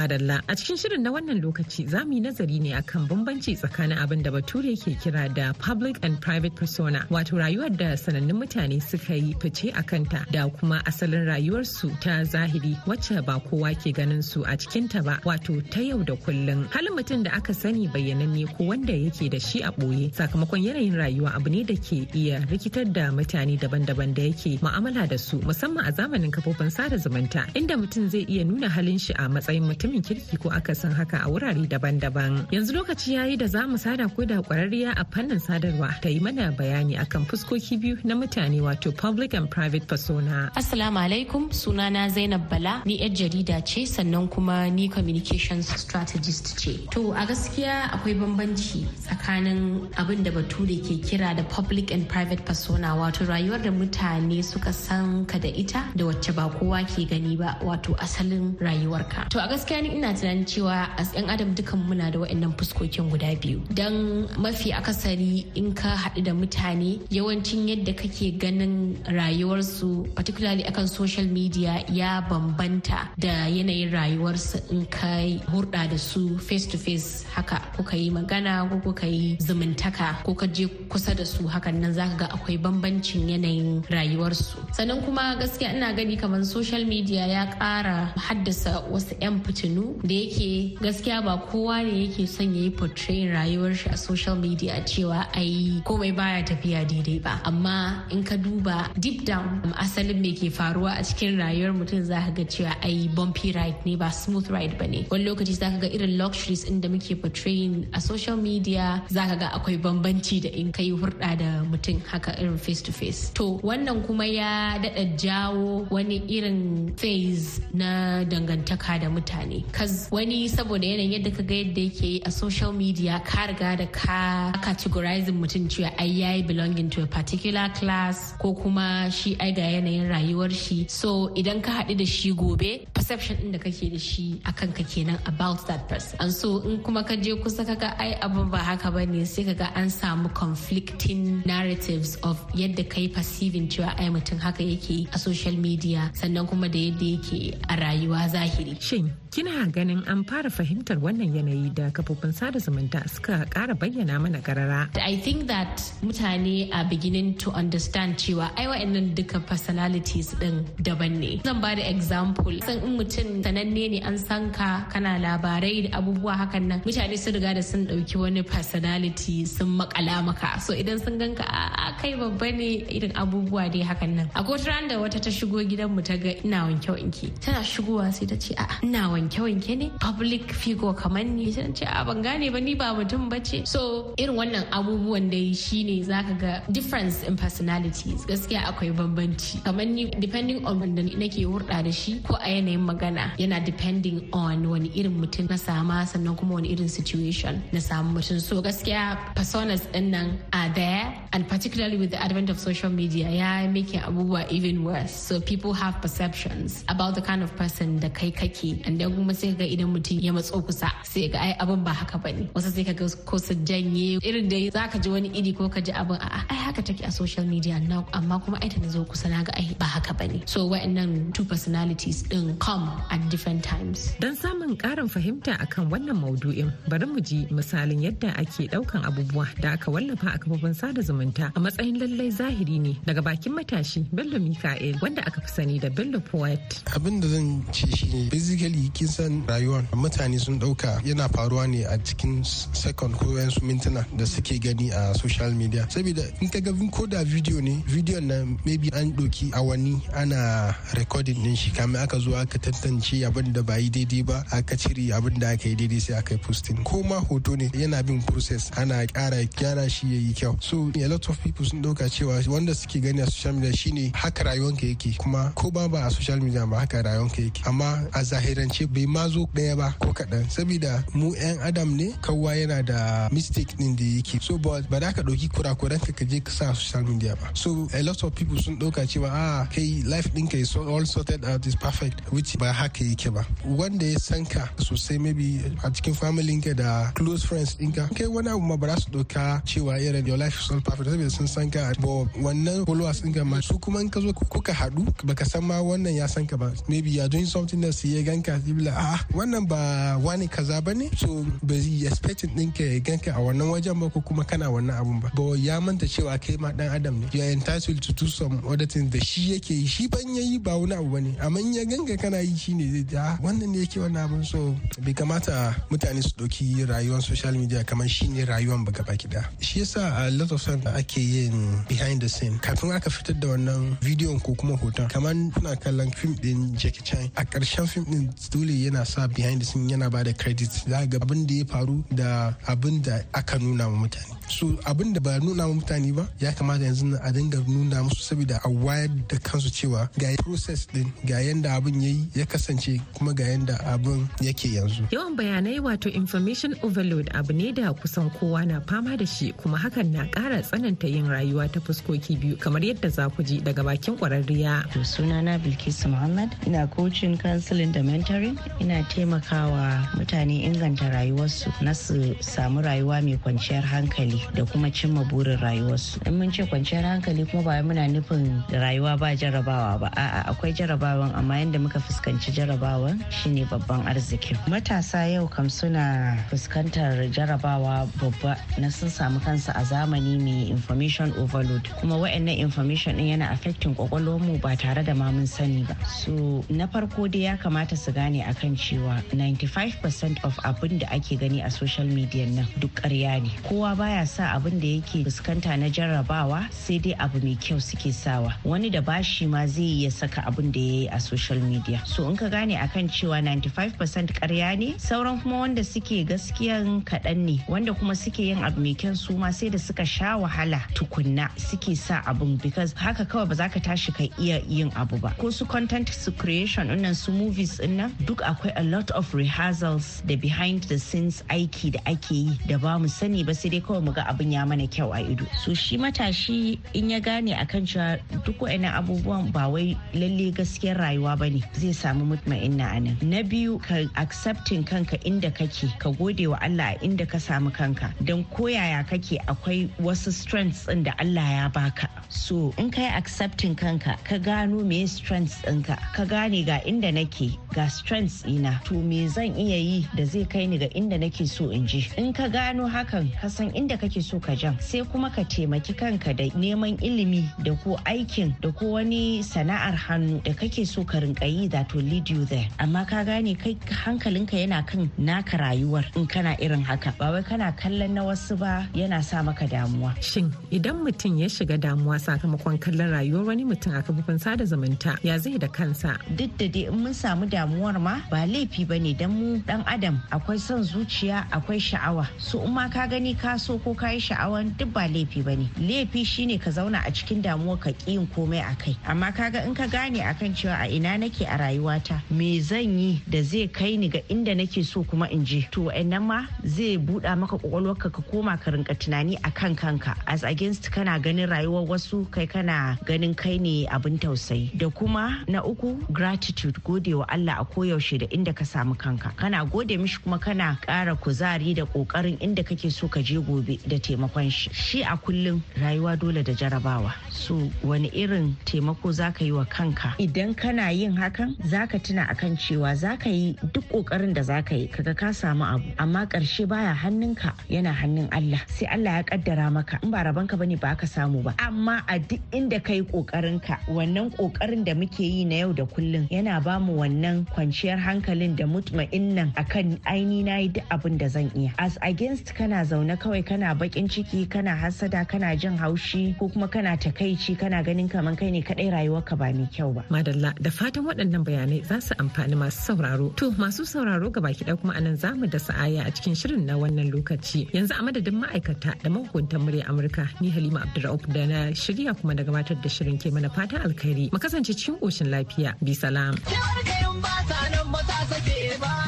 Madalla. 0.04 0.42
A 0.50 0.56
cikin 0.56 0.76
shirin 0.78 1.02
na 1.02 1.12
wannan 1.12 1.42
lokaci 1.42 1.88
za 1.88 2.04
mu 2.06 2.14
yi 2.14 2.20
nazari 2.22 2.60
ne 2.60 2.74
akan 2.76 3.08
bambanci 3.08 3.56
tsakanin 3.56 3.98
abin 3.98 4.22
da 4.24 4.32
bature 4.32 4.76
ke 4.76 4.92
kira 5.00 5.34
da 5.34 5.54
public 5.54 5.98
and 6.04 6.20
private 6.22 6.56
persona 6.56 7.08
wato 7.10 7.38
rayuwar 7.40 7.70
da 7.78 7.96
sanannun 7.96 8.36
mutane 8.44 8.82
suka 8.82 9.16
yi 9.16 9.34
fice 9.40 9.72
a 9.72 9.82
kanta 9.84 10.26
da 10.32 10.48
kuma 10.50 10.82
asalin 10.86 11.24
rayuwarsu 11.26 11.88
ta 12.02 12.24
zahiri 12.24 12.76
wacce 12.86 13.24
ba 13.26 13.40
kowa 13.40 13.72
ke 13.80 13.94
ganin 13.96 14.22
su 14.22 14.44
a 14.44 14.58
cikinta 14.58 15.04
ba 15.04 15.20
wato 15.24 15.62
ta 15.72 15.80
yau 15.80 16.04
da 16.04 16.16
kullum. 16.16 16.68
Halin 16.74 16.94
mutum 16.98 17.24
da 17.24 17.32
aka 17.40 17.54
sani 17.54 17.88
bayyananne 17.88 18.44
ko 18.58 18.64
wanda 18.66 18.92
yake 18.94 19.30
da 19.32 19.40
shi 19.40 19.62
a 19.62 19.72
ɓoye 19.72 20.12
sakamakon 20.12 20.64
yanayin 20.68 20.96
rayuwa 21.00 21.32
abu 21.36 21.50
ne 21.50 21.64
da 21.64 21.76
ke 21.76 22.04
iya 22.14 22.44
rikitar 22.52 22.92
da 22.92 23.08
mutane 23.12 23.56
daban-daban 23.58 24.14
da 24.14 24.24
yake 24.28 24.60
mu'amala 24.62 25.08
da 25.08 25.18
su 25.18 25.40
musamman 25.40 25.86
a 25.88 25.92
zamanin 25.92 26.32
kafofin 26.32 26.70
sada 26.70 26.98
zumunta 26.98 27.48
inda 27.56 27.78
mutum 27.78 28.10
zai 28.10 28.26
iya 28.28 28.44
nuna 28.44 28.68
halin 28.70 29.00
shi 29.00 29.14
a 29.16 29.30
matsayin 29.30 29.64
mutum 29.64 29.93
mutumin 29.94 30.02
kirki 30.02 30.38
ko 30.42 30.50
aka 30.50 30.74
san 30.76 30.92
haka 30.92 31.18
a 31.24 31.30
wurare 31.30 31.68
daban-daban. 31.68 32.48
Yanzu 32.52 32.74
lokaci 32.74 33.14
ya 33.14 33.26
yi 33.26 33.38
da 33.38 33.46
za 33.48 33.68
mu 33.68 33.78
sada 33.78 34.08
ko 34.10 34.26
da 34.26 34.42
kwararriya 34.42 34.94
a 34.98 35.06
fannin 35.06 35.40
sadarwa 35.40 36.02
ta 36.02 36.10
yi 36.10 36.20
mana 36.20 36.52
bayani 36.52 36.98
akan 36.98 37.26
fuskoki 37.26 37.78
biyu 37.80 37.98
na 38.04 38.16
mutane 38.16 38.62
wato 38.62 38.92
public 38.96 39.34
and 39.34 39.50
private 39.52 39.88
persona. 39.88 40.52
Assalamu 40.56 40.98
alaikum 41.00 41.50
sunana 41.54 42.10
Zainab 42.10 42.50
Bala 42.50 42.82
ni 42.86 43.00
yar 43.02 43.10
jarida 43.10 43.62
ce 43.66 43.86
sannan 43.86 44.30
kuma 44.30 44.70
ni 44.70 44.90
communications 44.90 45.68
strategist 45.70 46.58
ce. 46.60 46.88
To 46.92 47.12
a 47.12 47.26
gaskiya 47.26 47.92
akwai 47.94 48.16
bambanci 48.18 48.86
tsakanin 49.06 49.90
abin 49.96 50.24
da 50.24 50.32
bature 50.32 50.78
ke 50.82 50.98
kira 51.06 51.36
da 51.36 51.44
public 51.44 51.92
and 51.92 52.08
private 52.10 52.46
persona 52.46 52.96
wato 52.96 53.26
rayuwar 53.28 53.62
da 53.62 53.70
mutane 53.70 54.44
suka 54.44 54.74
san 54.74 55.26
ka 55.26 55.38
da 55.38 55.48
ita 55.50 55.86
da 55.96 56.06
wacce 56.06 56.34
ba 56.36 56.50
kowa 56.50 56.82
ke 56.86 57.06
gani 57.08 57.36
ba 57.38 57.58
wato 57.62 57.94
asalin 58.00 58.58
rayuwarka. 58.58 59.30
To 59.30 59.44
a 59.44 59.48
gaskiya 59.48 59.83
ni 59.84 59.90
ina 60.00 60.14
tunanin 60.16 60.46
cewa 60.48 60.88
a 60.96 61.04
yan 61.16 61.28
adam 61.30 61.52
dukan 61.56 61.76
muna 61.84 62.08
da 62.12 62.20
waɗannan 62.24 62.56
fuskokin 62.58 63.10
guda 63.12 63.36
biyu. 63.36 63.60
Don 63.76 64.24
mafi 64.40 64.72
akasari 64.72 65.44
in 65.60 65.74
ka 65.76 65.92
haɗu 66.04 66.24
da 66.24 66.32
mutane 66.32 67.04
yawancin 67.12 67.68
yadda 67.68 67.92
kake 67.94 68.40
ganin 68.40 68.96
rayuwarsu 69.04 70.08
particularly 70.16 70.64
akan 70.64 70.88
social 70.88 71.26
media 71.28 71.84
ya 71.92 72.22
bambanta 72.30 73.12
da 73.20 73.52
yanayin 73.52 73.92
rayuwarsu 73.92 74.64
in 74.72 74.86
ka 74.88 75.20
hurɗa 75.52 75.90
da 75.92 75.98
su 75.98 76.38
face 76.40 76.66
to 76.72 76.78
face 76.78 77.26
haka. 77.36 77.60
Kuka 77.76 77.98
yi 78.00 78.10
magana 78.10 78.64
ko 78.70 78.80
kuka 78.80 79.06
yi 79.08 79.36
zumuntaka 79.44 80.24
ko 80.24 80.32
ka 80.34 80.48
je 80.48 80.68
kusa 80.88 81.12
da 81.14 81.26
su 81.26 81.44
hakan 81.44 81.82
nan 81.84 81.92
zaka 81.94 82.16
ga 82.24 82.28
akwai 82.32 82.56
bambancin 82.58 83.28
yanayin 83.28 83.84
rayuwarsu. 83.92 84.64
Sannan 84.72 85.04
kuma 85.04 85.36
gaskiya 85.36 85.76
ina 85.76 85.92
gani 85.94 86.16
kamar 86.16 86.46
social 86.46 86.86
media 86.88 87.28
ya 87.28 87.44
ƙara 87.60 88.16
haddasa 88.16 88.88
wasu 88.88 89.12
'yan 89.20 89.44
fice 89.44 89.73
fitinu 89.74 89.96
da 90.04 90.14
yake 90.16 90.76
gaskiya 90.82 91.22
ba 91.26 91.38
kowa 91.38 91.84
ne 91.84 92.06
yake 92.08 92.28
son 92.28 92.56
ya 92.56 92.62
yi 92.64 92.70
portraying 92.70 93.30
rayuwar 93.32 93.74
shi 93.76 93.90
a 93.90 93.98
social 93.98 94.36
media 94.36 94.82
cewa 94.86 95.28
ai 95.36 95.82
komai 95.86 96.16
baya 96.16 96.44
tafiya 96.44 96.86
daidai 96.88 97.22
ba. 97.22 97.42
Amma 97.46 98.06
in 98.12 98.24
ka 98.24 98.36
duba 98.36 98.90
deep 99.00 99.26
down 99.26 99.62
asalin 99.78 100.20
me 100.22 100.34
ke 100.34 100.52
faruwa 100.52 100.98
a 101.00 101.04
cikin 101.04 101.38
rayuwar 101.38 101.74
mutum 101.74 102.04
za 102.04 102.22
ka 102.26 102.32
ga 102.32 102.44
cewa 102.44 102.76
ai 102.84 103.08
bumpy 103.16 103.52
ride 103.54 103.86
ne 103.86 103.96
ba 103.96 104.12
smooth 104.12 104.50
ride 104.50 104.78
ba 104.78 104.88
ne. 104.88 105.06
Wani 105.10 105.26
lokaci 105.26 105.54
za 105.54 105.70
ka 105.72 105.78
ga 105.78 105.88
irin 105.88 106.18
luxuries 106.18 106.66
inda 106.70 106.90
muke 106.90 107.20
portraying 107.22 107.88
a 107.94 108.02
social 108.02 108.38
media 108.38 109.02
za 109.10 109.26
ka 109.28 109.36
ga 109.36 109.48
akwai 109.58 109.78
bambanci 109.82 110.42
da 110.42 110.50
in 110.50 110.72
kai 110.72 110.90
hurɗa 110.92 111.38
da 111.40 111.64
mutum 111.64 112.02
haka 112.06 112.32
irin 112.40 112.58
face 112.58 112.82
to 112.82 112.92
face 112.92 113.30
to 113.34 113.60
wannan 113.64 114.06
kuma 114.06 114.26
ya 114.26 114.78
daɗa 114.84 115.18
jawo 115.18 115.88
wani 115.90 116.22
irin 116.28 116.94
phase 116.98 117.62
na 117.74 118.24
dangantaka 118.24 119.00
da 119.02 119.10
mutane. 119.10 119.63
Ne 119.72 120.08
wani 120.12 120.50
saboda 120.50 120.86
yanayin 120.88 121.12
yadda 121.14 121.32
ka 121.36 121.44
ga 121.44 121.56
yadda 121.56 121.82
yake 121.82 122.22
a 122.28 122.32
social 122.32 122.72
media 122.74 123.22
ka 123.26 123.46
riga 123.48 123.76
da 123.78 123.86
ka 123.88 124.52
categorizing 124.62 125.38
mutum 125.40 125.68
cewa 125.68 125.92
ai 125.98 126.08
yayi 126.22 126.46
belonging 126.48 126.90
to 126.90 127.02
a 127.04 127.08
particular 127.08 127.70
class 127.76 128.34
ko 128.40 128.54
kuma 128.54 129.10
shi 129.12 129.36
ai 129.40 129.52
ga 129.52 129.62
yanayin 129.62 130.10
rayuwar 130.10 130.52
shi. 130.52 130.86
So 130.90 131.30
idan 131.36 131.62
ka 131.64 131.72
haɗu 131.72 131.98
da 131.98 132.06
shi 132.06 132.34
gobe 132.34 132.86
perception 132.94 133.38
ɗin 133.38 133.52
da 133.54 133.60
kake 133.60 133.92
da 133.92 133.98
shi 133.98 134.42
akan 134.46 134.74
ka 134.76 134.84
kenan 134.84 135.20
about 135.26 135.66
that 135.68 135.88
person. 135.90 136.18
And 136.20 136.32
so 136.34 136.60
in 136.62 136.82
kuma 136.84 137.04
ka 137.04 137.16
je 137.16 137.36
kusa 137.36 137.66
kaga 137.66 137.96
ai 138.00 138.18
abu 138.22 138.46
ba 138.46 138.58
haka 138.58 138.92
ba 138.92 139.06
ne 139.06 139.26
sai 139.26 139.44
kaga 139.44 139.72
an 139.76 139.88
samu 139.90 140.34
conflicting 140.34 141.42
narratives 141.46 142.16
of 142.24 142.38
yadda 142.54 142.88
kai 142.90 143.08
perceiving 143.08 143.68
cewa 143.68 143.94
ai 144.00 144.10
mutum 144.10 144.40
haka 144.40 144.64
yake 144.64 145.08
a 145.14 145.18
social 145.20 145.54
media 145.54 146.12
sannan 146.14 146.48
kuma 146.48 146.70
da 146.70 146.80
yadda 146.80 147.18
yake 147.18 147.58
a 147.70 147.76
rayuwa 147.76 148.28
zahiri. 148.30 148.80
Shin 148.82 149.12
kina 149.34 149.66
ganin 149.66 150.06
an 150.06 150.22
fara 150.30 150.46
fahimtar 150.54 151.02
wannan 151.02 151.34
yanayi 151.34 151.74
da 151.74 151.90
kafofin 151.90 152.32
sada 152.40 152.60
zumunta 152.62 153.00
suka 153.10 153.46
kara 153.50 153.74
bayyana 153.74 154.22
mana 154.22 154.38
karara. 154.38 154.82
I 155.02 155.16
think 155.18 155.48
that 155.48 155.82
mutane 156.06 156.70
are 156.72 156.86
beginning 156.86 157.34
to 157.42 157.50
understand 157.50 158.18
cewa 158.22 158.52
ai 158.56 158.68
wa'annan 158.70 159.16
duka 159.18 159.40
personalities 159.52 160.38
din 160.38 160.62
daban 160.88 161.18
ne. 161.18 161.42
Zan 161.44 161.60
ba 161.66 161.74
da 161.76 161.82
example. 161.82 162.54
San 162.62 162.78
in 162.86 162.94
mutum 163.00 163.42
sananne 163.42 163.90
ne 163.94 164.02
an 164.06 164.20
san 164.20 164.52
ka 164.54 164.86
kana 164.94 165.18
labarai 165.26 165.90
da 165.90 165.98
abubuwa 165.98 166.38
hakan 166.38 166.68
nan 166.70 166.80
mutane 166.86 167.18
sun 167.18 167.34
riga 167.34 167.56
da 167.58 167.62
sun 167.62 167.88
ɗauki 167.90 168.16
wani 168.22 168.44
personality 168.44 169.46
sun 169.46 169.70
makala 169.80 170.22
maka. 170.24 170.60
So 170.62 170.74
idan 170.78 171.02
sun 171.04 171.18
ganka 171.18 171.42
a 171.50 171.90
kai 172.00 172.14
babba 172.22 172.54
ne 172.62 172.70
irin 172.86 173.14
abubuwa 173.18 173.66
dai 173.74 173.82
hakan 173.82 174.14
nan. 174.14 174.30
A 174.36 174.44
wata 174.46 174.78
da 174.88 175.02
wata 175.02 175.18
ta 175.18 175.32
shigo 175.34 175.58
gidan 175.66 175.90
mu 175.90 176.02
ta 176.06 176.18
ga 176.22 176.38
ina 176.46 176.70
wanke 176.70 176.94
wanke. 176.94 177.34
Tana 177.42 177.66
shigowa 177.74 178.14
sai 178.14 178.30
ta 178.30 178.38
ce 178.38 178.54
a 178.54 178.70
ina 178.86 179.10
wanke 179.10 179.22
wanke-wanke 179.24 179.78
ne 179.78 179.92
public 180.00 180.52
figure 180.52 180.94
kamar 180.94 181.24
ni 181.24 181.52
sai 181.52 181.72
ce 181.74 181.86
a 181.88 182.04
ban 182.04 182.22
gane 182.22 182.50
ba 182.52 182.60
ni 182.60 182.76
ba 182.76 182.94
mutum 182.94 183.30
bace 183.30 183.66
so 183.66 184.14
irin 184.18 184.36
wannan 184.36 184.66
abubuwan 184.72 185.30
dai 185.32 185.54
shine 185.54 186.04
zaka 186.04 186.34
ga 186.40 186.62
difference 186.72 187.24
in 187.24 187.36
personalities. 187.38 188.26
Gaskiya 188.26 188.68
akwai 188.68 188.92
bambanci. 188.92 189.64
Kamar 189.64 189.86
ni 189.86 190.06
depending 190.20 190.66
on 190.66 190.80
wanda 190.80 191.02
nake 191.04 191.46
hurɗa 191.46 191.84
da 191.84 191.92
shi 191.92 192.20
ko 192.22 192.36
a 192.36 192.48
yanayin 192.50 192.84
magana 192.84 193.32
yana 193.38 193.64
depending 193.64 194.30
on 194.34 194.70
wani 194.70 194.90
irin 194.90 195.16
mutum 195.20 195.50
na 195.50 195.56
sama 195.56 196.06
sannan 196.06 196.38
kuma 196.38 196.56
wani 196.56 196.70
irin 196.76 196.90
situation 196.90 197.62
na 197.72 197.80
samu 197.80 198.14
mutum. 198.20 198.40
So 198.42 198.62
gaskiya 198.62 199.18
personas 199.36 199.90
din 199.92 200.12
nan 200.12 200.40
are 200.52 200.70
there 200.76 201.14
and 201.32 201.48
particularly 201.48 201.98
with 201.98 202.12
the 202.12 202.22
advent 202.22 202.50
of 202.50 202.60
social 202.60 202.90
media 202.90 203.30
ya 203.30 203.68
making 203.72 204.02
abubuwa 204.02 204.50
even 204.52 204.84
worse. 204.84 205.12
So 205.16 205.40
people 205.40 205.74
have 205.74 206.02
perceptions 206.02 206.84
about 206.90 207.16
the 207.16 207.22
kind 207.22 207.42
of 207.44 207.56
person 207.56 208.00
da 208.00 208.10
kai 208.10 208.32
kake 208.32 208.86
and 208.86 209.00
then 209.00 209.13
kuma 209.16 209.34
sai 209.34 209.52
ga 209.60 209.66
idan 209.66 209.90
mutum 209.94 210.18
ya 210.22 210.32
matso 210.34 210.62
kusa 210.66 210.90
sai 211.04 211.28
ga 211.34 211.40
ai 211.46 211.54
abin 211.62 211.84
ba 211.86 211.94
haka 211.94 212.18
ba 212.18 212.30
ne 212.32 212.50
wasu 212.56 212.70
sai 212.76 212.84
ka 212.84 212.94
ga 212.94 213.06
ko 213.26 213.38
su 213.38 213.54
janye 213.68 214.20
irin 214.22 214.50
da 214.50 214.58
zaka 214.76 214.98
ji 215.04 215.10
wani 215.10 215.30
iri 215.40 215.54
ko 215.54 215.70
ka 215.70 215.80
ji 215.82 215.92
abin 215.92 216.18
a 216.20 216.46
ai 216.50 216.60
haka 216.66 216.82
take 216.82 217.04
a 217.06 217.12
social 217.12 217.46
media 217.46 217.80
na 217.80 218.04
amma 218.14 218.40
kuma 218.44 218.58
ai 218.62 218.70
ta 218.70 218.78
zo 218.90 219.06
kusa 219.06 219.30
na 219.30 219.44
ga 219.48 219.54
ai 219.60 219.72
ba 219.80 219.86
haka 219.86 220.14
ba 220.14 220.26
ne 220.28 220.42
so 220.46 220.66
wa'annan 220.68 221.32
two 221.34 221.46
personalities 221.46 222.24
din 222.30 222.56
come 222.58 222.88
at 223.12 223.22
different 223.30 223.64
times. 223.64 224.14
Dan 224.20 224.36
samun 224.36 224.78
karin 224.80 225.08
fahimta 225.10 225.54
akan 225.60 225.90
wannan 225.92 226.18
maudu'in 226.18 226.70
bari 226.90 227.06
mu 227.06 227.20
ji 227.22 227.46
misalin 227.52 228.02
yadda 228.06 228.34
ake 228.40 228.68
ɗaukan 228.72 229.04
abubuwa 229.06 229.48
da 229.62 229.74
aka 229.78 229.92
wallafa 229.92 230.34
a 230.34 230.38
kafofin 230.38 230.74
sada 230.76 231.02
zumunta 231.02 231.52
a 231.56 231.60
matsayin 231.60 231.98
lallai 232.00 232.30
zahiri 232.32 232.78
ne. 232.80 232.94
Daga 233.06 233.22
bakin 233.22 233.54
matashi 233.54 234.06
Bello 234.14 234.40
Mika'el 234.40 234.98
wanda 235.02 235.22
aka 235.26 235.42
fi 235.42 235.50
sani 235.62 235.80
da 235.80 235.90
Bello 235.90 236.20
Poet. 236.20 236.84
Abin 236.96 237.22
da 237.22 237.28
zan 237.28 237.64
ce 237.72 237.88
shi 237.96 238.06
ne 238.14 238.30
basically 238.30 238.90
kin 239.04 239.12
san 239.12 239.44
rayuwar 239.48 239.84
mutane 239.94 240.40
sun 240.40 240.60
ɗauka 240.60 241.02
yana 241.06 241.28
faruwa 241.30 241.68
ne 241.68 241.84
a 241.84 241.98
cikin 241.98 242.44
second 242.46 243.14
ko 243.18 243.26
wayansu 243.36 243.60
mintuna 243.62 244.06
da 244.16 244.26
suke 244.26 244.60
gani 244.62 244.92
a 244.92 245.14
social 245.16 245.52
media. 245.52 245.86
Saboda 245.90 246.24
in 246.42 246.48
ka 246.50 246.60
ga 246.62 246.72
ko 246.92 247.06
da 247.06 247.22
video 247.24 247.60
ne 247.60 247.84
video 247.86 248.20
na 248.22 248.46
maybe 248.66 248.88
an 248.94 249.12
doki 249.12 249.52
awanni 249.52 250.00
ana 250.16 250.74
recording 250.96 251.44
din 251.44 251.56
shi 251.56 251.72
kamar 251.72 252.04
aka 252.04 252.18
zo 252.20 252.32
aka 252.36 252.58
tantance 252.58 253.12
abin 253.28 253.52
da 253.52 253.62
ba 253.62 253.76
yi 253.78 253.90
daidai 253.90 254.24
ba 254.26 254.44
aka 254.54 254.76
cire 254.78 255.12
abin 255.12 255.38
da 255.38 255.52
aka 255.52 255.68
yi 255.70 255.76
daidai 255.76 256.00
sai 256.00 256.16
aka 256.18 256.36
yi 256.36 256.40
posting. 256.40 256.78
Ko 256.86 257.04
ma 257.04 257.20
hoto 257.20 257.58
ne 257.58 257.68
yana 257.76 258.06
bin 258.06 258.22
process 258.22 258.72
ana 258.78 259.06
kara 259.08 259.44
gyara 259.44 259.90
shi 259.90 260.08
yayi 260.08 260.34
kyau. 260.34 260.56
So 260.64 260.90
a 260.96 261.08
lot 261.10 261.28
of 261.28 261.44
people 261.44 261.66
sun 261.66 261.84
ɗauka 261.84 262.08
cewa 262.08 262.40
wanda 262.48 262.74
suke 262.74 263.02
gani 263.04 263.20
a 263.22 263.26
social 263.26 263.52
media 263.54 263.76
shine 263.76 264.12
haka 264.16 264.44
rayuwanka 264.46 264.88
yake 264.88 265.18
kuma 265.20 265.52
ko 265.56 265.72
ba 265.72 265.90
ba 265.90 266.08
a 266.08 266.10
social 266.12 266.40
media 266.40 266.66
ba 266.66 266.80
haka 266.88 267.04
rayuwanka 267.04 267.42
yake 267.44 267.68
amma 267.68 268.08
a 268.14 268.24
zahirance 268.24 268.93
bai 268.94 269.06
ma 269.06 269.28
zo 269.28 269.46
ɗaya 269.54 269.76
ba 269.78 269.96
ko 270.00 270.14
kaɗan. 270.14 270.46
Saboda 270.50 271.04
mu 271.14 271.34
'yan 271.36 271.58
adam 271.66 271.96
ne 271.98 272.14
kawwa 272.22 272.54
yana 272.56 272.84
da 272.86 273.28
mistake 273.32 273.76
din 273.78 273.96
da 273.96 274.04
yake. 274.04 274.42
So 274.42 274.58
ba 274.58 274.82
za 274.82 275.12
ka 275.12 275.22
ɗauki 275.22 275.50
kurakuran 275.50 276.00
ka 276.00 276.12
ka 276.14 276.26
je 276.26 276.40
ka 276.40 276.52
sa 276.52 276.74
social 276.74 277.04
media 277.04 277.36
ba. 277.36 277.50
So 277.54 277.88
a 277.94 278.04
lot 278.04 278.22
of 278.24 278.36
people 278.36 278.58
sun 278.62 278.78
ɗauka 278.78 279.08
cewa 279.10 279.30
a 279.34 279.68
kai 279.74 280.04
life 280.06 280.30
ɗinka 280.34 280.56
is 280.62 280.76
all 280.76 281.06
sorted 281.06 281.44
out 281.46 281.66
is 281.66 281.76
perfect 281.76 282.22
which 282.32 282.58
ba 282.60 282.72
haka 282.72 283.04
yake 283.04 283.34
ba. 283.34 283.46
Wanda 283.66 284.06
ya 284.06 284.18
san 284.20 284.46
ka 284.46 284.70
sosai 284.78 285.20
maybe 285.20 285.58
a 285.84 285.90
cikin 285.90 286.16
family 286.16 286.60
ka 286.62 286.74
da 286.74 287.12
close 287.18 287.44
friends 287.44 287.76
ɗinka 287.76 288.14
kai 288.16 288.28
wani 288.28 288.50
abu 288.50 288.62
ma 288.62 288.76
ba 288.78 288.88
za 288.94 288.96
su 289.02 289.10
ɗauka 289.10 289.64
cewa 289.66 289.98
irin 290.00 290.26
your 290.28 290.38
life 290.38 290.60
is 290.60 290.70
all 290.72 290.82
perfect 290.82 291.10
saboda 291.10 291.32
sun 291.32 291.48
san 291.48 291.70
ka. 291.72 291.94
Ba 292.00 292.30
wannan 292.38 292.86
followers 292.86 293.22
ɗinka 293.22 293.46
ma 293.46 293.60
su 293.62 293.80
kuma 293.80 294.00
in 294.00 294.10
ka 294.10 294.20
zo 294.22 294.34
kuka 294.34 294.74
haɗu 294.74 295.08
baka 295.26 295.46
san 295.46 295.64
ma 295.64 295.82
wannan 295.82 296.14
ya 296.16 296.28
san 296.28 296.46
ka 296.46 296.58
ba. 296.58 296.72
Maybe 296.88 297.10
you 297.10 297.22
are 297.22 297.30
doing 297.30 297.46
something 297.46 297.82
su 297.92 298.08
ya 298.08 298.22
ganka 298.22 298.60
su 298.84 298.90
bila 298.90 298.96
a 299.00 299.20
wannan 299.34 299.66
ba 299.68 300.18
wani 300.22 300.48
kaza 300.48 300.82
ba 300.84 300.94
ne? 300.94 301.10
So 301.16 301.46
ba 301.64 301.74
yi 301.76 302.06
expecting 302.08 302.50
ɗinka 302.56 302.84
ya 302.84 303.00
ganka 303.00 303.32
a 303.36 303.40
wannan 303.40 303.70
wajen 303.72 304.00
ba 304.00 304.10
ko 304.10 304.20
kuma 304.22 304.44
kana 304.44 304.66
wannan 304.70 304.98
abun 305.00 305.22
ba? 305.22 305.32
Ba 305.36 305.56
ya 305.58 305.80
manta 305.80 306.06
cewa 306.06 306.38
kai 306.40 306.58
ma 306.60 306.72
dan 306.72 306.90
adam 306.92 307.20
ne. 307.20 307.28
You 307.32 307.42
are 307.44 307.52
entitled 307.52 308.02
to 308.04 308.14
do 308.14 308.28
some 308.28 308.62
other 308.68 308.86
things 308.86 309.10
da 309.12 309.20
shi 309.20 309.54
yake 309.56 309.70
yi. 309.72 309.86
Shi 309.88 310.08
ban 310.08 310.22
yayi 310.28 310.62
ba 310.62 310.78
wani 310.78 310.94
abu 310.96 311.10
ba 311.12 311.22
ne 311.22 311.36
amma 311.42 311.60
in 311.60 311.74
ya 311.74 311.84
ganka 311.86 312.18
kana 312.20 312.42
yi 312.42 312.56
shine 312.58 312.84
zai 312.92 313.04
ja 313.10 313.38
wannan 313.42 313.70
ne 313.72 313.80
yake 313.86 314.00
wannan 314.00 314.28
abun. 314.28 314.44
So 314.46 314.76
bai 315.02 315.14
kamata 315.14 315.76
mutane 315.90 316.22
su 316.24 316.32
ɗauki 316.36 316.86
rayuwar 316.88 317.22
social 317.24 317.54
media 317.54 317.84
kamar 317.84 318.08
shine 318.08 318.46
rayuwar 318.46 318.84
ba 318.86 318.92
gaba 318.92 319.14
ɗaya. 319.16 319.46
Shi 319.62 319.80
yasa 319.80 320.28
a 320.28 320.32
lot 320.32 320.52
of 320.52 320.62
times 320.62 320.86
ake 320.88 321.18
yin 321.18 321.84
behind 321.88 322.22
the 322.22 322.28
scene. 322.30 322.60
Kafin 322.60 322.92
aka 322.96 323.10
fitar 323.10 323.40
da 323.40 323.48
wannan 323.48 323.96
bidiyon 324.02 324.44
ko 324.44 324.54
kuma 324.56 324.76
hoton 324.76 325.08
kamar 325.08 325.34
kuna 325.54 325.76
kallon 325.76 326.12
fim 326.16 326.34
din 326.36 326.76
Jackie 326.76 327.02
Chan 327.04 327.32
a 327.38 327.46
ƙarshen 327.46 327.88
fim 327.88 328.04
din 328.06 328.34
dole 328.64 328.80
yana 328.80 329.06
sa 329.06 329.28
behind 329.28 329.60
the 329.62 329.66
scene 329.66 329.90
yana 329.90 330.10
ba 330.10 330.24
da 330.24 330.32
credit. 330.34 330.72
Za 330.72 331.06
ga 331.06 331.20
abin 331.20 331.46
da 331.48 331.54
ya 331.56 331.66
faru 331.66 332.04
da 332.14 332.54
abin 332.68 333.02
da 333.04 333.20
aka 333.34 333.60
nuna 333.60 333.90
wa 333.90 333.98
mutane. 334.08 334.32
So 334.50 334.68
abin 334.88 335.14
da 335.14 335.20
ba 335.20 335.40
nuna 335.40 335.68
wa 335.68 335.74
mutane 335.76 336.16
ba 336.16 336.28
ya 336.40 336.52
kamata 336.52 336.84
yanzu 336.86 337.20
a 337.22 337.32
dinga 337.32 337.60
nuna 337.68 338.04
musu 338.04 338.24
saboda 338.24 338.60
a 338.64 338.70
wayar 338.70 339.10
da 339.28 339.38
kansu 339.38 339.70
cewa 339.70 340.10
ga 340.18 340.36
process 340.44 340.86
din 340.86 341.12
ga 341.26 341.36
yanda 341.44 341.76
abin 341.76 342.00
yayi 342.02 342.28
ya 342.36 342.46
kasance 342.46 343.02
kuma 343.18 343.34
ga 343.34 343.44
yanda 343.44 343.76
abin 343.86 344.28
yake 344.42 344.72
yanzu. 344.74 345.04
Yawan 345.12 345.36
bayanai 345.36 345.80
wato 345.80 346.10
information 346.14 346.76
overload 346.84 347.30
abu 347.36 347.54
ne 347.54 347.72
da 347.72 347.92
kusan 347.94 348.30
kowa 348.40 348.66
na 348.66 348.80
fama 348.82 349.18
da 349.18 349.26
shi 349.26 349.52
kuma 349.54 349.78
hakan 349.78 350.12
na 350.12 350.26
ƙara 350.32 350.62
tsananta 350.64 351.08
yin 351.08 351.28
rayuwa 351.28 351.72
ta 351.72 351.80
fuskoki 351.80 352.40
biyu 352.40 352.58
kamar 352.60 352.82
yadda 352.82 353.10
za 353.10 353.30
ku 353.30 353.44
ji 353.44 353.60
daga 353.60 353.84
bakin 353.84 354.16
kwararriya. 354.18 354.88
To 354.94 355.00
sunana 355.04 355.60
Bilkisu 355.60 356.10
Muhammad. 356.10 356.56
Ina 356.68 356.88
coaching 356.88 357.38
counseling 357.38 357.92
da 357.92 358.00
mentoring. 358.02 358.53
Ina 358.80 359.04
taimakawa 359.04 360.08
mutane 360.16 360.64
inganta 360.66 361.10
rayuwarsu 361.10 361.72
na 361.82 361.94
su 361.94 362.36
samu 362.40 362.82
rayuwa 362.82 363.22
mai 363.22 363.38
kwanciyar 363.38 363.84
hankali 363.84 364.42
da 364.54 364.66
kuma 364.66 364.92
cimma 364.92 365.24
burin 365.26 365.58
rayuwarsu. 365.60 366.20
In 366.28 366.38
mun 366.38 366.52
ce 366.52 366.64
kwanciyar 366.66 367.04
hankali 367.04 367.46
kuma 367.46 367.64
ba 367.64 367.84
muna 367.84 368.08
nufin 368.08 368.64
rayuwa 368.70 369.18
ba 369.18 369.36
jarabawa 369.36 370.00
ba 370.00 370.10
a'a 370.16 370.52
akwai 370.52 370.74
jarabawan 370.74 371.32
amma 371.36 371.58
yadda 371.60 371.80
muka 371.80 372.00
fuskanci 372.00 372.52
jarabawan 372.52 373.24
shine 373.32 373.66
babban 373.66 374.06
arzikin. 374.06 374.58
Matasa 374.68 375.28
yau 375.32 375.48
kam 375.48 375.70
suna 375.70 376.38
fuskantar 376.50 377.30
jarabawa 377.32 378.06
babba 378.22 378.58
na 378.78 378.90
sun 378.90 379.10
samu 379.10 379.40
kansu 379.40 379.72
a 379.76 379.84
zamani 379.84 380.38
mai 380.40 380.70
information 380.70 381.32
overload 381.38 381.88
kuma 382.00 382.16
wa'annan 382.18 382.58
information 382.58 383.16
din 383.18 383.28
yana 383.40 383.52
affecting 383.52 383.96
mu 383.98 384.58
ba 384.60 384.76
tare 384.76 385.04
da 385.04 385.14
ma 385.14 385.32
mun 385.32 385.48
sani 385.48 385.84
ba 385.84 385.96
so 386.06 386.64
na 386.70 386.86
farko 386.88 387.28
dai 387.32 387.42
ya 387.48 387.58
kamata 387.58 387.96
su 387.98 388.12
gane 388.12 388.43
akan 388.50 388.76
cewa 388.76 389.22
95% 389.34 390.44
of 390.44 390.56
abin 390.64 391.00
da 391.00 391.08
ake 391.12 391.40
gani 391.40 391.62
a 391.62 391.70
social 391.72 392.06
media 392.06 392.46
nan 392.48 392.68
duk 392.80 392.92
ƙarya 392.96 393.42
ne. 393.44 393.52
Kowa 393.68 393.96
baya 393.96 394.26
sa 394.26 394.54
abin 394.58 394.80
da 394.80 394.88
yake 395.00 395.24
fuskanta 395.26 395.78
na 395.80 395.88
jarrabawa 395.90 396.72
sai 396.72 396.98
dai 397.00 397.16
abu 397.20 397.40
mai 397.42 397.56
kyau 397.56 397.82
suke 397.82 398.14
sawa. 398.14 398.54
Wani 398.64 398.90
da 398.90 399.02
bashi 399.02 399.46
ma 399.48 399.66
zai 399.66 399.84
iya 400.04 400.12
saka 400.12 400.42
abin 400.48 400.72
da 400.72 400.80
ya 400.80 400.94
yi 400.94 401.08
a 401.12 401.20
social 401.20 401.60
media. 401.60 402.02
So 402.06 402.28
in 402.30 402.36
ka 402.38 402.50
gane 402.50 402.76
akan 402.76 403.10
cewa 403.10 403.40
95% 403.42 404.34
ƙarya 404.34 404.78
ne 404.78 404.94
sauran 404.98 405.42
kuma 405.42 405.60
wanda 405.60 405.84
suke 405.84 406.26
gaskiyan 406.28 407.04
kaɗan 407.04 407.38
ne. 407.38 407.64
Wanda 407.68 407.94
kuma 407.94 408.16
suke 408.16 408.40
yin 408.40 408.64
abu 408.64 408.82
mai 408.82 408.94
kyau 408.96 409.16
su 409.18 409.34
ma 409.38 409.52
sai 409.52 409.70
da 409.70 409.78
suka 409.78 410.06
sha 410.06 410.38
wahala 410.38 410.82
tukunna 410.94 411.50
suke 411.60 411.96
sa 411.98 412.22
abun. 412.28 412.62
Because 412.62 412.94
haka 412.94 413.26
kawai 413.26 413.48
ba 413.50 413.56
za 413.56 413.68
ka 413.70 413.80
tashi 413.80 414.12
ka 414.12 414.24
iya 414.40 414.62
yin 414.68 414.92
abu 414.96 415.18
ba. 415.18 415.34
Ko 415.38 415.50
su 415.50 415.66
content 415.66 416.10
su 416.10 416.32
creation 416.32 416.88
ɗin 416.90 417.00
nan 417.02 417.16
su 417.16 417.32
movies 417.32 417.80
ɗin 417.80 417.90
nan 417.98 418.16
duk 418.34 418.42
akwai 418.50 418.74
a 418.76 418.84
lot 418.84 419.12
of 419.12 419.30
rehearsals 419.36 420.24
da 420.26 420.36
behind 420.36 420.84
the 420.90 420.98
scenes 420.98 421.44
aiki 421.50 421.92
da 421.94 422.00
ake 422.10 422.32
yi 422.34 422.58
da 422.68 422.78
ba 422.82 422.98
mu 422.98 423.08
sani 423.08 423.44
ba 423.46 423.54
sai 423.54 423.70
dai 423.70 423.80
kawai 423.80 424.02
mu 424.02 424.12
ga 424.12 424.24
abin 424.26 424.52
ya 424.52 424.66
mana 424.66 424.88
kyau 424.88 425.14
a 425.14 425.22
ido. 425.22 425.46
So 425.64 425.74
shi 425.76 425.98
matashi 426.00 426.80
in 426.96 427.12
ya 427.12 427.20
gane 427.20 427.54
akan 427.54 427.86
cewa 427.86 428.18
duk 428.44 428.58
wa'annan 428.58 428.90
abubuwan 428.98 429.54
ba 429.54 429.70
wai 429.70 429.94
lalle 430.18 430.50
gaskiyar 430.52 430.98
rayuwa 430.98 431.38
ba 431.38 431.46
ne 431.50 431.62
zai 431.78 431.94
samu 431.94 432.26
mutma'inna 432.26 432.98
a 432.98 433.00
nan. 433.00 433.18
Na 433.22 433.44
biyu 433.46 433.78
ka 433.80 434.02
accepting 434.18 434.84
kanka 434.84 435.18
inda 435.22 435.54
kake 435.54 435.94
ka 436.00 436.10
gode 436.10 436.48
wa 436.50 436.58
Allah 436.62 436.98
a 436.98 437.06
inda 437.06 437.30
ka 437.30 437.38
samu 437.38 437.70
kanka. 437.70 438.10
Don 438.26 438.44
koyaya 438.46 439.06
kake 439.06 439.38
akwai 439.46 439.94
wasu 440.02 440.34
strengths 440.34 440.88
ɗin 440.90 441.04
da 441.04 441.14
Allah 441.20 441.46
ya 441.62 441.70
baka 441.70 442.10
so 442.34 442.74
in 442.80 442.90
ka 442.90 443.02
yi 443.02 443.08
accepting 443.14 443.76
kanka 443.76 444.18
ka 444.26 444.38
gano 444.38 444.82
me 444.84 445.06
strengths 445.06 445.62
ɗinka 445.62 445.98
ka 446.16 446.26
gane 446.26 446.64
ga 446.66 446.80
inda 446.82 447.12
nake 447.14 447.58
ga 447.76 447.88
strengths 447.88 448.23
ina 448.48 448.80
to 448.86 448.94
me 448.96 449.28
zan 449.28 449.56
iya 449.56 449.78
yi 449.78 450.08
da 450.16 450.24
zai 450.26 450.46
kai 450.46 450.66
ni 450.68 450.78
ga 450.78 450.88
inda 450.96 451.18
nake 451.20 451.48
so 451.48 451.70
in 451.70 451.86
je? 451.88 452.08
In 452.18 452.34
ka 452.34 452.48
gano 452.48 452.88
hakan 452.88 453.30
ka 453.42 453.48
san 453.48 453.72
inda 453.72 453.98
kake 454.00 454.22
so 454.24 454.40
ka 454.40 454.56
jan 454.56 454.78
sai 454.80 455.02
kuma 455.12 455.30
ka 455.30 455.44
taimaki 455.44 455.94
kanka 455.98 456.34
da 456.34 456.44
neman 456.56 456.98
ilimi 457.02 457.44
da 457.64 457.76
ko 457.84 457.98
aikin 458.06 458.54
da 458.62 458.72
ko 458.72 458.86
wani 458.96 459.44
sana'ar 459.44 459.96
hannu 459.96 460.42
da 460.44 460.54
kake 460.54 460.86
so 460.88 461.04
ka 461.04 461.20
rinka 461.20 461.46
yi 461.46 461.68
that 461.68 461.94
will 461.94 462.04
lead 462.04 462.30
you 462.30 462.46
there. 462.46 462.68
Amma 462.80 463.06
ka 463.10 463.24
gane 463.24 463.56
kai 463.56 463.76
hankalinka 464.04 464.56
yana 464.62 464.86
kan 464.88 465.10
naka 465.18 465.58
rayuwar 465.58 466.06
in 466.16 466.28
kana 466.28 466.56
irin 466.60 466.84
haka. 466.84 467.14
Ba 467.20 467.32
wai 467.32 467.42
kana 467.44 467.72
kallon 467.74 468.12
na 468.12 468.22
wasu 468.24 468.58
ba 468.58 468.88
yana 468.94 469.24
sa 469.24 469.42
maka 469.44 469.66
damuwa. 469.68 470.16
Shin 470.22 470.52
idan 470.72 471.04
mutum 471.04 471.38
ya 471.40 471.48
shiga 471.48 471.78
damuwa 471.78 472.20
sakamakon 472.20 472.80
kallon 472.80 473.12
rayuwar 473.12 473.46
wani 473.48 473.66
mutum 473.66 473.98
a 473.98 474.02
kafofin 474.04 474.40
sada 474.40 474.64
zumunta 474.66 475.18
ya 475.24 475.38
zai 475.40 475.58
da 475.58 475.68
kansa? 475.68 476.18
Duk 476.36 476.58
da 476.58 476.68
dai 476.68 476.86
in 476.88 476.98
mun 477.04 477.14
samu 477.14 477.46
damuwar 477.50 478.00
ma 478.00 478.13
ba 478.30 478.46
laifi 478.46 478.86
ba 478.88 479.00
ne 479.00 479.14
don 479.14 479.32
mu 479.32 479.58
dan 479.66 479.84
adam 479.88 480.20
akwai 480.32 480.60
son 480.60 480.84
zuciya 480.84 481.48
akwai 481.52 481.80
sha'awa. 481.80 482.28
Su 482.38 482.62
in 482.62 482.74
ma 482.74 482.88
ka 482.90 483.08
gani 483.08 483.34
ka 483.36 483.58
so 483.58 483.78
ko 483.80 483.94
ka 483.94 484.08
yi 484.14 484.20
sha'awan 484.20 484.76
duk 484.78 484.94
ba 484.94 485.08
laifi 485.08 485.44
ba 485.44 485.56
ne. 485.56 485.70
Laifi 485.80 486.26
shine 486.26 486.60
ka 486.60 486.70
zauna 486.72 487.02
a 487.06 487.12
cikin 487.12 487.42
damuwa 487.42 487.80
ka 487.80 487.90
ƙi 487.92 488.14
yin 488.14 488.28
komai 488.28 488.62
a 488.62 488.76
kai. 488.76 488.96
Amma 489.08 489.32
kaga 489.32 489.66
in 489.66 489.74
ka 489.76 489.88
gane 489.88 490.20
akan 490.22 490.54
cewa 490.54 490.78
a 490.84 490.88
ina 490.88 491.18
nake 491.18 491.42
a 491.42 491.58
rayuwata 491.58 492.22
me 492.30 492.60
zan 492.60 492.98
yi 493.00 493.22
da 493.30 493.42
zai 493.42 493.68
kai 493.68 493.98
ni 493.98 494.10
ga 494.10 494.20
inda 494.30 494.54
nake 494.56 494.84
so 494.86 495.04
kuma 495.04 495.28
in 495.32 495.44
je? 495.46 495.66
To 495.72 495.90
wa'annan 495.90 496.22
ma 496.22 496.46
zai 496.66 496.98
buɗa 496.98 497.38
maka 497.38 497.58
kwakwalwarka 497.58 498.12
ka 498.14 498.22
koma 498.30 498.58
ka 498.58 498.72
rinka 498.72 498.94
tunani 498.96 499.36
a 499.44 499.52
kan 499.52 499.76
kanka. 499.76 500.16
As 500.28 500.44
against 500.44 500.92
kana 500.92 501.20
ganin 501.20 501.50
rayuwar 501.50 501.88
wasu 501.88 502.30
kai 502.32 502.46
kana 502.46 502.98
ganin 503.06 503.36
kai 503.36 503.58
ne 503.58 503.86
abin 503.88 504.20
tausayi. 504.20 504.78
Da 504.78 504.90
kuma 504.90 505.44
na 505.48 505.62
uku 505.64 505.98
gratitude 506.12 506.78
gode 506.84 507.14
wa 507.14 507.26
Allah 507.30 507.58
a 507.62 507.66
koyaushe. 507.66 508.03
Da 508.12 508.28
inda 508.28 508.54
ka 508.54 508.64
samu 508.66 508.96
kanka. 508.96 509.32
Kana 509.36 509.66
gode 509.66 509.98
mishi 509.98 510.20
kuma 510.22 510.38
kana 510.40 510.78
ƙara 510.86 511.16
kuzari 511.16 511.74
da 511.76 511.86
ƙoƙarin 511.86 512.38
inda 512.40 512.64
kake 512.64 512.92
so 512.92 513.08
ka 513.08 513.22
je 513.22 513.40
gobe 513.40 513.78
da 513.88 513.98
taimakon 513.98 514.52
shi. 514.52 514.70
Shi 514.74 515.02
a 515.02 515.18
kullum 515.18 515.62
rayuwa 515.80 516.20
dole 516.20 516.44
da 516.44 516.54
jarabawa. 516.54 517.14
So 517.32 517.56
wani 517.84 518.10
irin 518.12 518.56
taimako 518.66 519.12
za 519.14 519.32
ka 519.32 519.44
yi 519.46 519.52
wa 519.52 519.66
kanka? 519.66 520.16
Idan 520.20 520.56
kana 520.56 520.92
yin 520.92 521.16
hakan 521.16 521.56
za 521.66 521.88
ka 521.88 521.98
tuna 521.98 522.28
akan 522.30 522.58
cewa 522.58 522.96
za 522.96 523.16
ka 523.18 523.30
yi 523.30 523.56
duk 523.74 523.84
ƙoƙarin 523.90 524.34
da 524.34 524.42
za 524.44 524.62
ka 524.62 524.76
yi. 524.76 524.88
Kaga 524.88 525.14
ka 525.16 525.28
samu 525.32 525.64
abu 525.64 525.86
amma 525.98 526.26
ƙarshe 526.28 526.68
baya 526.68 526.94
hannunka 526.94 527.54
yana 527.70 527.94
hannun 527.96 528.28
Allah. 528.32 528.62
Sai 528.68 528.86
Allah 528.92 529.18
ya 529.18 529.24
kaddara 529.24 529.72
maka. 529.72 530.00
In 530.04 530.12
ba 530.12 530.24
rabanka 530.24 530.58
ba 530.58 530.66
ne 530.66 530.76
ba 530.76 530.96
ka 530.96 531.06
samu 531.08 531.44
ba. 531.44 531.56
Amma 531.60 532.04
a 532.08 532.20
duk 532.20 532.40
inda 532.52 532.84
ka 532.84 532.94
yi 532.94 533.02
ƙoƙarin 533.04 533.62
ka 533.62 533.80
wannan 533.88 534.32
ƙoƙarin 534.36 534.84
da 534.86 534.94
muke 534.94 535.20
yi 535.24 535.46
na 535.46 535.56
yau 535.56 535.74
da 535.74 535.86
kullum 535.86 536.28
yana 536.30 536.64
ba 536.64 536.80
mu 536.80 536.98
wannan 537.02 537.46
kwanciyar 537.48 537.93
hankalin 538.00 538.56
da 538.56 538.66
mutma'innan 538.66 539.54
akan 539.58 540.00
aini 540.06 540.44
na 540.44 540.58
yi 540.62 540.70
duk 540.70 540.84
abin 540.90 541.18
da 541.18 541.28
zan 541.28 541.52
iya. 541.56 541.72
As 541.78 541.98
against 542.02 542.54
kana 542.56 542.84
zaune 542.86 543.18
kawai 543.18 543.46
kana 543.46 543.76
bakin 543.76 544.08
ciki 544.08 544.50
kana 544.50 544.76
hasada 544.76 545.28
kana 545.28 545.56
jin 545.56 545.78
haushi 545.78 546.38
ko 546.40 546.50
kuma 546.50 546.68
kana 546.68 546.98
takaici 546.98 547.58
kana 547.58 547.84
ganin 547.84 548.10
kaman 548.10 548.36
kai 548.38 548.50
ne 548.52 548.62
kadai 548.62 548.90
rayuwarka 548.92 549.38
ba 549.38 549.52
mai 549.54 549.68
kyau 549.74 549.94
ba. 549.94 550.04
Madalla 550.10 550.54
da 550.62 550.70
fatan 550.70 551.06
waɗannan 551.08 551.44
bayanai 551.46 551.84
za 551.86 552.00
su 552.00 552.14
amfani 552.20 552.56
masu 552.56 552.80
sauraro. 552.94 553.34
To 553.38 553.52
masu 553.52 553.86
sauraro 553.86 554.30
ga 554.32 554.42
baki 554.42 554.64
kuma 554.82 554.94
a 554.96 555.02
nan 555.02 555.16
za 555.18 555.34
mu 555.36 555.48
da 555.48 555.58
sa'aya 555.58 556.04
a 556.08 556.12
cikin 556.12 556.36
shirin 556.36 556.66
na 556.66 556.74
wannan 556.78 557.12
lokaci. 557.14 557.70
Yanzu 557.76 557.94
a 558.00 558.04
madadin 558.04 558.38
ma'aikata 558.42 558.92
da 559.04 559.10
mahukuntan 559.10 559.62
murya 559.66 559.86
amurka 559.90 560.30
ni 560.42 560.50
halima 560.50 560.82
abdulrauf 560.86 561.22
da 561.34 561.46
na 561.46 561.60
shirya 561.74 562.14
kuma 562.20 562.36
da 562.36 562.44
gabatar 562.44 562.82
da 562.82 562.90
shirin 562.90 563.18
ke 563.22 563.32
mana 563.34 563.50
fatan 563.50 563.82
alkhairi. 563.82 564.32
Mu 564.32 564.40
kasance 564.40 564.74
cikin 564.76 565.00
koshin 565.00 565.28
lafiya. 565.34 565.76
Bi 565.84 565.94
salam. 565.94 566.36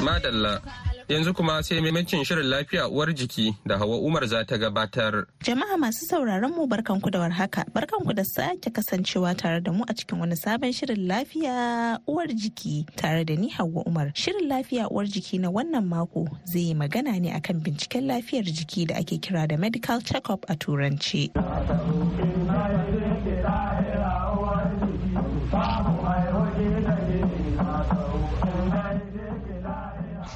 Madalla 0.03 0.62
Yanzu 1.10 1.34
kuma 1.36 1.62
sai 1.63 1.81
maimacin 1.81 2.24
shirin 2.25 2.45
lafiya 2.50 2.88
uwar 2.89 3.13
jiki 3.13 3.55
da 3.65 3.77
Hawa 3.77 3.98
Umar 3.98 4.25
za 4.27 4.43
ta 4.43 4.57
gabatar. 4.57 5.25
Jama'a 5.43 5.77
masu 5.77 6.05
sauraron 6.10 6.50
mu 6.51 6.65
barkanku 6.67 7.12
da 7.12 7.19
warhaka. 7.19 7.63
Barkanku 7.72 8.12
da 8.15 8.24
sake 8.24 8.72
kasancewa 8.74 9.38
tare 9.38 9.62
da 9.62 9.72
mu 9.72 9.84
a 9.88 9.93
cikin 9.93 10.17
wani 10.19 10.36
sabon 10.36 10.74
shirin 10.74 11.05
lafiya 11.07 12.00
uwar 12.07 12.25
jiki 12.34 12.88
tare 12.95 13.24
da 13.24 13.36
ni 13.36 13.50
Hauwa 13.50 13.84
Umar. 13.86 14.12
Shirin 14.15 14.48
lafiya 14.50 14.89
uwar 14.89 15.05
jiki 15.05 15.38
na 15.39 15.51
wannan 15.51 15.86
mako 15.86 16.27
zai 16.43 16.62
yi 16.69 16.74
magana 16.74 17.19
ne 17.22 17.29
akan 17.38 17.62
binciken 17.62 18.07
lafiyar 18.07 18.43
jiki 18.43 18.88
da 18.88 18.95
ake 18.95 19.17
kira 19.22 19.48
da 19.48 19.57
medical 19.57 20.01
check-up 20.01 20.43
a 20.50 20.55
turanci. 20.55 21.29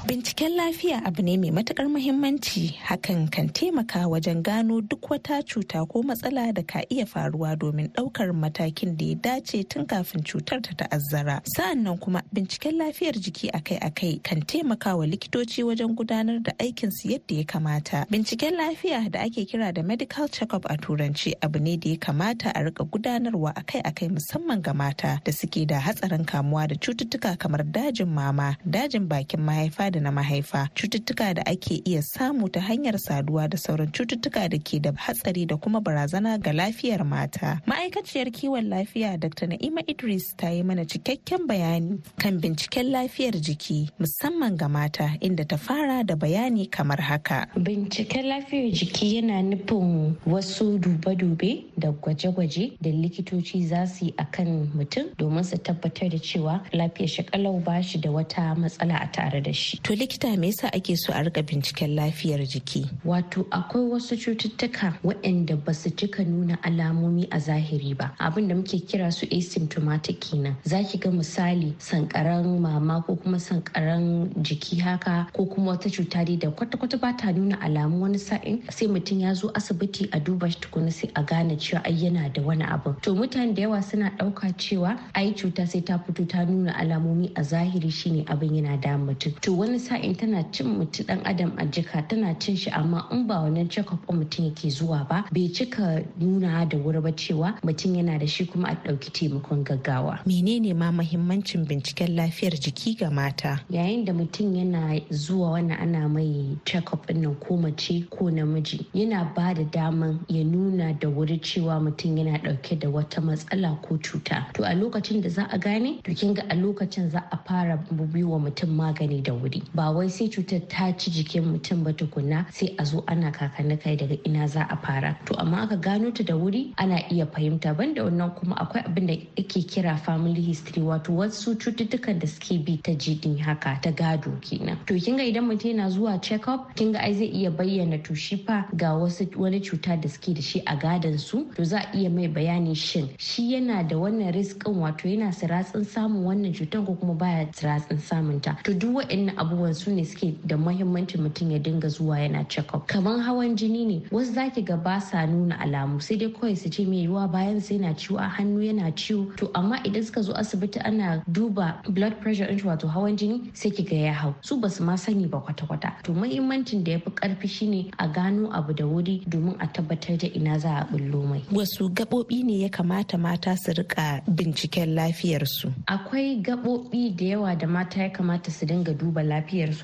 Binciken 0.10 0.56
lafiya 0.56 1.06
abu 1.06 1.22
ne 1.22 1.38
mai 1.38 1.52
matuƙar 1.52 1.86
muhimmanci 1.88 2.74
hakan 2.82 3.30
kan 3.32 3.48
taimaka 3.50 4.08
wajen 4.10 4.42
gano 4.42 4.82
duk 4.82 5.02
wata 5.10 5.44
cuta 5.46 5.86
ko 5.86 6.02
matsala 6.02 6.52
da 6.52 6.64
ka 6.64 6.82
iya 6.90 7.06
faruwa 7.06 7.54
domin 7.56 7.94
ɗaukar 7.94 8.34
matakin 8.34 8.98
da 8.98 9.06
ya 9.06 9.14
dace 9.22 9.64
tun 9.70 9.86
kafin 9.86 10.24
cutar 10.26 10.64
ta 10.66 10.74
ta'azzara. 10.74 11.42
Sa'annan 11.46 12.00
kuma 12.02 12.24
binciken 12.34 12.80
lafiyar 12.82 13.14
jiki 13.22 13.52
akai-akai 13.54 14.24
kan 14.24 14.42
taimaka 14.42 14.98
wa 14.98 15.06
likitoci 15.06 15.62
wajen 15.62 15.94
gudanar 15.94 16.42
da 16.42 16.54
aikinsu 16.58 17.12
yadda 17.14 17.36
ya 17.38 17.44
kamata. 17.46 18.06
Binciken 18.10 18.58
lafiya 18.58 19.12
da 19.12 19.20
ake 19.22 19.46
kira 19.46 19.72
da 19.72 19.84
medical 19.84 20.28
check-up 20.28 20.66
a 20.72 20.76
turanci 20.78 21.34
abu 21.44 21.60
ne 21.60 21.78
da 21.78 21.90
ya 21.92 21.98
kamata 21.98 22.50
a 22.56 22.64
riƙa 22.66 22.90
gudanarwa 22.90 23.54
akai-akai 23.54 24.10
musamman 24.10 24.64
ga 24.64 24.74
mata 24.74 25.22
da 25.24 25.32
suke 25.32 25.68
da 25.68 25.78
hatsarin 25.80 26.26
kamuwa 26.26 26.68
da 26.68 26.74
cututtuka 26.82 27.38
kamar 27.38 27.62
dajin 27.62 28.08
mama, 28.08 28.58
dajin 28.68 29.08
bakin 29.08 29.42
mahaifa 29.46 29.92
da 29.92 29.99
da 30.00 30.04
na 30.04 30.12
mahaifa. 30.12 30.70
Cututtuka 30.76 31.34
da 31.34 31.46
ake 31.46 31.82
iya 31.86 32.02
samu 32.02 32.50
ta 32.50 32.60
hanyar 32.62 32.98
saduwa 33.00 33.48
da 33.50 33.58
sauran 33.58 33.92
cututtuka 33.92 34.48
da 34.50 34.58
ke 34.58 34.80
da 34.82 34.92
hatsari 34.96 35.46
da 35.46 35.58
kuma 35.58 35.82
barazana 35.82 36.38
ga 36.40 36.52
lafiyar 36.54 37.04
mata. 37.06 37.60
Ma'aikaciyar 37.68 38.32
kiwon 38.32 38.70
lafiya 38.70 39.20
dr. 39.20 39.48
Na'ima 39.48 39.82
idris 39.88 40.34
ta 40.38 40.50
yi 40.50 40.64
mana 40.64 40.86
cikakken 40.86 41.48
bayani 41.48 42.00
kan 42.18 42.40
binciken 42.40 42.92
lafiyar 42.92 43.34
jiki 43.36 43.90
musamman 44.00 44.56
ga 44.58 44.68
mata 44.70 45.18
inda 45.22 45.44
ta 45.48 45.58
fara 45.58 46.04
da 46.04 46.16
bayani 46.16 46.70
kamar 46.72 46.98
haka. 47.02 47.48
Binciken 47.60 48.26
lafiyar 48.26 48.72
jiki 48.72 49.16
yana 49.16 49.42
nufin 49.44 50.16
wasu 50.26 50.80
dube-dube 50.80 51.66
da 51.78 51.92
gwaje-gwaje 51.92 52.78
da 52.82 52.90
likitoci 52.90 53.68
za 53.68 53.86
su 53.88 54.06
yi 54.06 54.14
akan 54.18 54.72
mutum 54.76 55.06
domin 55.18 55.44
su 55.44 55.58
tabbatar 55.58 56.10
da 56.10 56.18
cewa 56.18 56.62
lafiyar 56.72 57.10
shi 57.10 57.24
kalau 57.24 57.60
ba 57.60 57.82
shi 57.84 57.98
da 58.00 58.10
wata 58.12 58.56
matsala 58.56 58.96
a 59.02 59.08
tare 59.12 59.42
da 59.42 59.52
shi. 59.54 59.78
To 59.90 59.96
likita 59.96 60.38
me 60.38 60.52
yasa 60.52 60.70
ake 60.72 60.96
so 60.96 61.12
a 61.14 61.24
riƙa 61.24 61.42
binciken 61.44 61.96
lafiyar 61.96 62.46
jiki? 62.46 62.88
Wato 63.04 63.48
akwai 63.50 63.90
wasu 63.90 64.16
cututtuka 64.16 64.94
waɗanda 65.04 65.56
ba 65.66 65.74
su 65.74 65.90
cika 65.90 66.24
nuna 66.24 66.60
alamomi 66.62 67.28
a 67.32 67.40
zahiri 67.40 67.98
ba. 67.98 68.14
Abin 68.20 68.48
da 68.48 68.54
muke 68.54 68.86
kira 68.86 69.12
su 69.12 69.26
asymptomatic 69.26 70.20
kenan. 70.22 70.56
Za 70.64 70.84
ki 70.84 71.00
ga 71.00 71.10
misali 71.10 71.74
sankaran 71.80 72.60
mama 72.62 73.02
ko 73.02 73.16
kuma 73.16 73.38
sankaran 73.40 74.30
jiki 74.44 74.80
haka 74.80 75.26
ko 75.34 75.46
kuma 75.48 75.72
wata 75.72 75.90
cuta 75.90 76.24
dai 76.24 76.36
da 76.36 76.52
kwata-kwata 76.52 77.02
ba 77.02 77.12
ta 77.18 77.32
nuna 77.32 77.58
alamu 77.58 78.02
wani 78.02 78.20
sa'in 78.20 78.62
sai 78.70 78.86
mutum 78.86 79.20
ya 79.22 79.34
zo 79.34 79.50
asibiti 79.56 80.08
a 80.14 80.20
duba 80.20 80.52
shi 80.52 80.60
tukuna 80.60 80.92
sai 80.94 81.10
a 81.16 81.24
gane 81.24 81.58
cewa 81.58 81.82
ai 81.84 81.94
yana 81.98 82.30
da 82.32 82.44
wani 82.44 82.62
abu. 82.64 82.94
To 83.02 83.16
mutane 83.16 83.56
da 83.56 83.64
yawa 83.64 83.82
suna 83.82 84.12
ɗauka 84.20 84.54
cewa 84.56 85.00
ai 85.16 85.34
cuta 85.34 85.66
sai 85.66 85.82
ta 85.82 85.98
fito 85.98 86.28
ta 86.30 86.46
nuna 86.46 86.74
alamomi 86.78 87.32
a 87.36 87.42
zahiri 87.42 87.90
shine 87.92 88.24
abin 88.26 88.54
yana 88.54 88.80
da 88.80 88.90
mutum. 88.96 89.34
To 89.42 89.54
wani 89.54 89.79
wani 89.80 89.88
sa'in 89.88 90.16
tana 90.16 90.44
cin 90.52 90.68
mutum 90.78 91.06
dan 91.08 91.22
adam 91.26 91.54
a 91.58 91.66
jika 91.66 92.08
tana 92.08 92.36
cin 92.40 92.56
shi 92.56 92.70
amma 92.72 93.08
in 93.12 93.28
ba 93.28 93.36
wannan 93.36 93.70
check 93.70 93.92
up 93.94 94.06
mutum 94.08 94.46
yake 94.46 94.70
zuwa 94.70 95.08
ba 95.08 95.24
bai 95.32 95.48
cika 95.50 96.04
nuna 96.20 96.66
da 96.66 96.78
wuri 96.78 97.02
ba 97.02 97.12
cewa 97.12 97.54
mutum 97.64 97.96
yana 97.96 98.20
da 98.20 98.26
shi 98.28 98.46
kuma 98.46 98.68
a 98.70 98.76
ɗauki 98.76 99.12
taimakon 99.12 99.64
gaggawa. 99.64 100.20
Menene 100.26 100.74
ma 100.76 100.92
mahimmancin 100.92 101.66
binciken 101.66 102.16
lafiyar 102.16 102.54
jiki 102.60 102.98
ga 102.98 103.10
mata? 103.10 103.62
Yayin 103.70 104.06
da 104.06 104.14
mutum 104.14 104.54
yana 104.56 105.00
zuwa 105.12 105.52
wannan 105.52 105.80
ana 105.80 106.10
mai 106.10 106.58
check 106.66 106.94
up 106.94 107.10
nan 107.10 107.36
ko 107.36 107.56
mace 107.58 108.04
ko 108.10 108.26
namiji 108.30 108.86
yana 108.94 109.34
ba 109.36 109.54
da 109.54 109.64
daman 109.64 110.20
ya 110.28 110.44
nuna 110.44 110.94
da 111.00 111.08
wuri 111.08 111.40
cewa 111.40 111.80
mutum 111.80 112.18
yana 112.18 112.38
ɗauke 112.44 112.80
da 112.80 112.90
wata 112.90 113.22
matsala 113.22 113.80
ko 113.82 113.98
cuta. 113.98 114.48
To 114.54 114.64
a 114.64 114.74
lokacin 114.76 115.22
da 115.22 115.30
za 115.30 115.48
a 115.52 115.58
gane 115.58 116.02
to 116.04 116.14
kin 116.14 116.34
ga 116.34 116.44
a 116.50 116.56
lokacin 116.56 117.10
za 117.12 117.24
a 117.32 117.38
fara 117.48 117.78
wa 117.80 118.38
mutum 118.40 118.76
magani 118.76 119.24
da 119.24 119.32
wuri. 119.34 119.62
Ba 119.74 119.92
wai 119.92 120.08
sai 120.10 120.28
cutar 120.30 120.62
ta 120.68 120.92
ci 120.98 121.12
jikin 121.12 121.44
mutum 121.46 121.84
ba 121.84 121.92
tukuna 121.94 122.46
sai 122.52 122.76
a 122.78 122.86
zo 122.86 123.04
ana 123.08 123.32
kakanni 123.32 123.78
kai 123.82 123.96
daga 123.96 124.18
ina 124.26 124.48
za 124.48 124.66
a 124.70 124.76
fara. 124.78 125.18
To 125.26 125.36
amma 125.40 125.58
aka 125.64 125.76
gano 125.78 126.12
ta 126.12 126.24
da 126.24 126.34
wuri 126.36 126.74
ana 126.78 126.98
iya 127.12 127.26
fahimta. 127.26 127.76
Banda 127.76 128.02
wannan 128.04 128.36
kuma 128.36 128.56
akwai 128.56 128.84
abin 128.86 129.08
da 129.08 129.14
ake 129.38 129.62
kira 129.68 129.98
family 130.00 130.42
history 130.42 130.82
wato 130.82 131.14
wasu 131.16 131.56
cututtukan 131.56 132.20
da 132.20 132.28
suke 132.28 132.64
bi 132.66 132.78
ta 132.84 132.92
jini 132.92 133.38
haka 133.40 133.80
ta 133.82 133.92
gado 133.92 134.32
kenan. 134.42 134.78
To 134.86 135.00
kin 135.00 135.18
ga 135.18 135.24
idan 135.24 135.46
mutum 135.48 135.72
yana 135.78 135.90
zuwa 135.90 136.22
check 136.22 136.48
up 136.48 136.76
kin 136.76 136.92
ga 136.92 137.00
ai 137.00 137.14
zai 137.14 137.28
iya 137.32 137.52
bayyana 137.52 138.04
to 138.04 138.16
shi 138.16 138.38
fa 138.38 138.66
ga 138.76 138.94
wasu 138.98 139.28
wani 139.38 139.60
cuta 139.62 139.96
da 139.96 140.08
suke 140.10 140.34
da 140.36 140.42
shi 140.42 140.64
a 140.66 140.76
gadon 140.76 141.18
su. 141.20 141.46
To 141.56 141.64
za 141.64 141.80
a 141.80 141.98
iya 141.98 142.10
mai 142.10 142.28
bayani 142.28 142.76
shin 142.76 143.10
shi 143.18 143.54
yana 143.54 143.84
da 143.88 143.96
wannan 143.96 144.34
riskin 144.34 144.76
wato 144.76 145.08
yana 145.08 145.32
siratsin 145.32 145.86
samun 145.86 146.24
wannan 146.24 146.54
cutar 146.54 146.86
ko 146.86 146.96
kuma 146.96 147.14
baya 147.14 147.46
siratsin 147.54 148.00
samun 148.00 148.42
ta 148.42 148.56
to 148.64 148.74
duk 148.74 148.96
waɗannan 148.96 149.36
abubuwan 149.60 149.74
su 149.76 149.92
ne 149.92 150.06
suke 150.06 150.34
da 150.46 150.58
muhimmanci 150.58 151.18
mutum 151.18 151.52
ya 151.52 151.60
dinga 151.60 151.88
zuwa 151.90 152.20
yana 152.20 152.44
check 152.48 152.74
up 152.74 152.88
kamar 152.88 153.20
hawan 153.20 153.56
jini 153.56 153.86
ne 153.86 154.02
wasu 154.12 154.34
zaki 154.34 154.62
ga 154.62 154.78
ba 154.78 155.02
sa 155.02 155.26
nuna 155.26 155.60
alamu 155.60 156.00
sai 156.02 156.16
dai 156.18 156.30
kawai 156.32 156.56
su 156.56 156.70
ce 156.70 156.86
mai 156.86 157.04
yiwuwa 157.04 157.28
bayan 157.32 157.60
sai 157.62 157.76
yana 157.78 157.94
ciwo 157.94 158.18
a 158.20 158.28
hannu 158.30 158.62
yana 158.64 158.92
ciwo. 158.96 159.36
To 159.38 159.52
amma 159.54 159.80
idan 159.84 160.04
suka 160.04 160.22
zo 160.22 160.34
asibiti 160.34 160.80
ana 160.80 161.24
duba 161.30 161.82
blood 161.90 162.20
pressure 162.22 162.48
ɗin 162.48 162.64
wato 162.66 162.88
hawan 162.88 163.18
jini 163.18 163.52
sai 163.54 163.72
ki 163.72 163.84
ga 163.84 163.96
ya 163.96 164.14
hau. 164.14 164.34
Su 164.42 164.58
ba 164.60 164.70
su 164.70 164.84
ma 164.84 164.96
sani 164.96 165.28
ba 165.28 165.40
kwata-kwata. 165.40 166.04
To 166.04 166.14
muhimmancin 166.14 166.84
da 166.84 166.92
ya 166.92 167.00
fi 167.00 167.10
ƙarfi 167.12 167.48
shine 167.50 167.92
a 168.00 168.08
gano 168.08 168.50
abu 168.54 168.74
da 168.74 168.86
wuri 168.86 169.24
domin 169.28 169.56
a 169.60 169.68
tabbatar 169.68 170.18
da 170.18 170.28
ina 170.28 170.60
za 170.60 170.70
a 170.80 170.86
bullo 170.86 171.24
mai. 171.28 171.44
Wasu 171.52 171.90
gaɓoɓi 171.94 172.44
ne 172.46 172.54
ya 172.64 172.70
kamata 172.70 173.18
mata 173.20 173.56
su 173.58 173.72
riƙa 173.72 174.22
binciken 174.28 174.96
lafiyarsu? 174.96 175.72
Akwai 175.88 176.42
gaɓoɓi 176.44 177.16
da 177.16 177.26
yawa 177.26 177.56
da 177.58 177.68
mata 177.68 178.00
ya 178.04 178.10
kamata 178.10 178.52
su 178.52 178.66
dinga 178.66 178.94
duba 178.94 179.22
lafiyarsu 179.24 179.39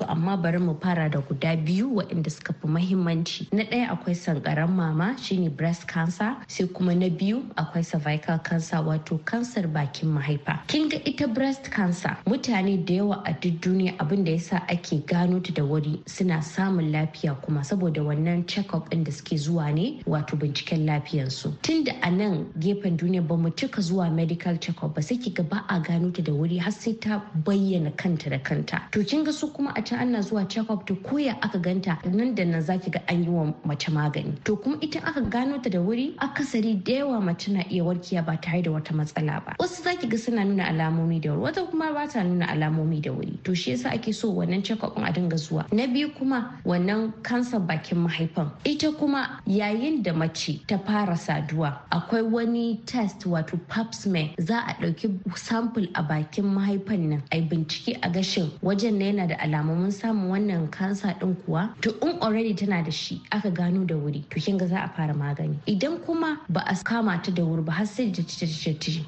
amma 0.08 0.36
bari 0.36 0.58
mu 0.58 0.74
fara 0.80 1.08
da 1.08 1.20
guda 1.20 1.56
biyu 1.56 1.94
waɗanda 1.96 2.30
suka 2.30 2.52
fi 2.52 2.66
muhimmanci. 2.68 3.48
Na 3.52 3.64
ɗaya 3.64 3.88
akwai 3.90 4.14
sankaran 4.14 4.70
mama 4.70 5.16
shine 5.18 5.48
breast 5.50 5.86
cancer 5.86 6.36
sai 6.48 6.66
kuma 6.66 6.94
na 6.94 7.08
biyu 7.08 7.42
akwai 7.56 7.84
cervical 7.84 8.38
cancer 8.38 8.76
wato 8.78 9.18
kansar 9.24 9.66
bakin 9.66 10.08
mahaifa. 10.14 10.66
Kin 10.66 10.88
ga 10.88 10.98
ita 11.04 11.26
breast 11.28 11.70
cancer 11.70 12.16
mutane 12.26 12.84
da 12.84 12.94
yawa 12.94 13.22
a 13.26 13.32
duk 13.32 13.60
duniya 13.60 13.96
abin 13.98 14.24
da 14.24 14.32
yasa 14.32 14.62
ake 14.68 15.06
gano 15.06 15.40
ta 15.40 15.52
da 15.52 15.62
wuri 15.62 16.00
suna 16.06 16.42
samun 16.42 16.92
lafiya 16.92 17.40
kuma 17.42 17.60
saboda 17.60 18.02
wannan 18.02 18.46
check-up 18.46 18.90
ɗin 18.90 19.04
da 19.04 19.10
suke 19.12 19.36
zuwa 19.36 19.72
ne 19.74 20.00
wato 20.06 20.36
binciken 20.36 20.86
lafiyarsu. 20.86 21.52
Tunda 21.62 21.92
a 22.02 22.10
nan 22.10 22.52
gefen 22.58 22.96
duniya 22.96 23.26
ba 23.26 23.36
mu 23.36 23.50
cika 23.50 23.80
zuwa 23.82 24.10
medical 24.12 24.56
check-up 24.58 24.94
ba 24.94 25.02
sai 25.02 25.16
kiga 25.18 25.42
ba 25.42 25.64
a 25.68 25.80
gano 25.80 26.10
ta 26.10 26.22
da 26.22 26.32
wuri 26.32 26.58
har 26.58 26.72
sai 26.72 26.92
ta 27.00 27.20
bayyana 27.44 27.90
kanta 27.96 28.30
da 28.30 28.38
kanta. 28.38 28.90
To 28.92 29.04
kin 29.04 29.24
ga 29.24 29.32
su 29.32 29.45
kuma 29.52 29.72
a 29.76 29.82
can 29.82 29.98
ana 30.00 30.18
zuwa 30.18 30.48
check-up 30.48 30.86
to 30.86 30.94
koya 30.96 31.36
aka 31.42 31.58
ganta. 31.58 31.98
Nan 32.04 32.34
da 32.34 32.44
nan 32.44 32.62
zaki 32.62 32.90
ga 32.90 33.00
an 33.08 33.22
yi 33.24 33.28
wa 33.30 33.52
mace 33.64 33.88
magani. 33.90 34.42
To 34.44 34.56
kuma 34.56 34.76
ita 34.80 34.98
aka 35.06 35.20
gano 35.22 35.58
ta 35.58 35.70
da 35.70 35.78
wuri 35.78 36.14
akasari 36.18 36.82
da 36.84 36.92
yawa 36.92 37.20
mace 37.22 37.48
na 37.48 37.62
iya 37.70 37.82
warkiya 37.84 38.24
ba 38.24 38.36
tare 38.40 38.62
da 38.62 38.70
wata 38.70 38.92
matsala 38.94 39.44
ba. 39.44 39.56
Wasu 39.58 39.82
zaki 39.82 40.06
ga 40.08 40.16
suna 40.16 40.44
nuna 40.44 40.64
alamomi 40.68 41.20
da 41.20 41.30
wuri 41.30 41.42
wata 41.52 41.66
kuma 41.70 41.92
ba 41.92 42.06
ta 42.08 42.22
nuna 42.22 42.46
alamomi 42.46 43.00
da 43.02 43.10
wuri. 43.12 43.38
To 43.44 43.54
shi 43.54 43.72
yasa 43.72 43.92
ake 43.94 44.12
so 44.12 44.32
wannan 44.32 44.64
check-up 44.64 44.96
a 44.96 45.12
dinga 45.12 45.36
zuwa. 45.36 45.70
Na 45.72 45.86
biyu 45.86 46.10
kuma 46.14 46.58
wannan 46.64 47.12
kansar 47.22 47.60
bakin 47.60 47.98
mahaifan. 48.06 48.50
Ita 48.64 48.92
kuma 48.92 49.40
yayin 49.46 50.02
da 50.02 50.12
mace 50.12 50.60
ta 50.66 50.78
fara 50.78 51.16
saduwa 51.16 51.78
akwai 51.90 52.22
wani 52.22 52.80
test 52.86 53.20
wato 53.26 53.58
pap 53.68 53.94
smear 53.94 54.30
za 54.38 54.60
a 54.66 54.74
ɗauki 54.80 55.36
sample 55.36 55.88
a 55.94 56.02
bakin 56.02 56.44
mahaifan 56.44 57.08
nan 57.08 57.22
a 57.32 57.40
bincike 57.40 57.98
a 58.02 58.08
gashin 58.10 58.50
wajen 58.62 58.98
na 58.98 59.04
yana 59.04 59.28
da 59.28 59.35
alamomin 59.38 59.92
samun 59.92 60.30
wannan 60.30 60.70
kansa 60.70 61.14
din 61.20 61.34
kuwa 61.34 61.70
to 61.80 61.90
in 62.02 62.18
already 62.20 62.54
tana 62.54 62.82
da 62.82 62.90
shi 62.90 63.20
aka 63.32 63.50
gano 63.50 63.84
da 63.84 63.94
wuri 63.94 64.24
to 64.30 64.40
kin 64.40 64.58
ga 64.58 64.66
za 64.66 64.78
a 64.84 64.88
fara 64.96 65.14
magani. 65.14 65.56
Idan 65.66 65.98
kuma 66.04 66.40
ba 66.48 66.62
a 66.66 66.74
kama 66.84 67.20
ta 67.22 67.30
da 67.32 67.42
wuri 67.42 67.64
ba 67.64 67.72
har 67.72 67.86
sai 67.86 68.06
da 68.10 68.22
ta 68.22 68.46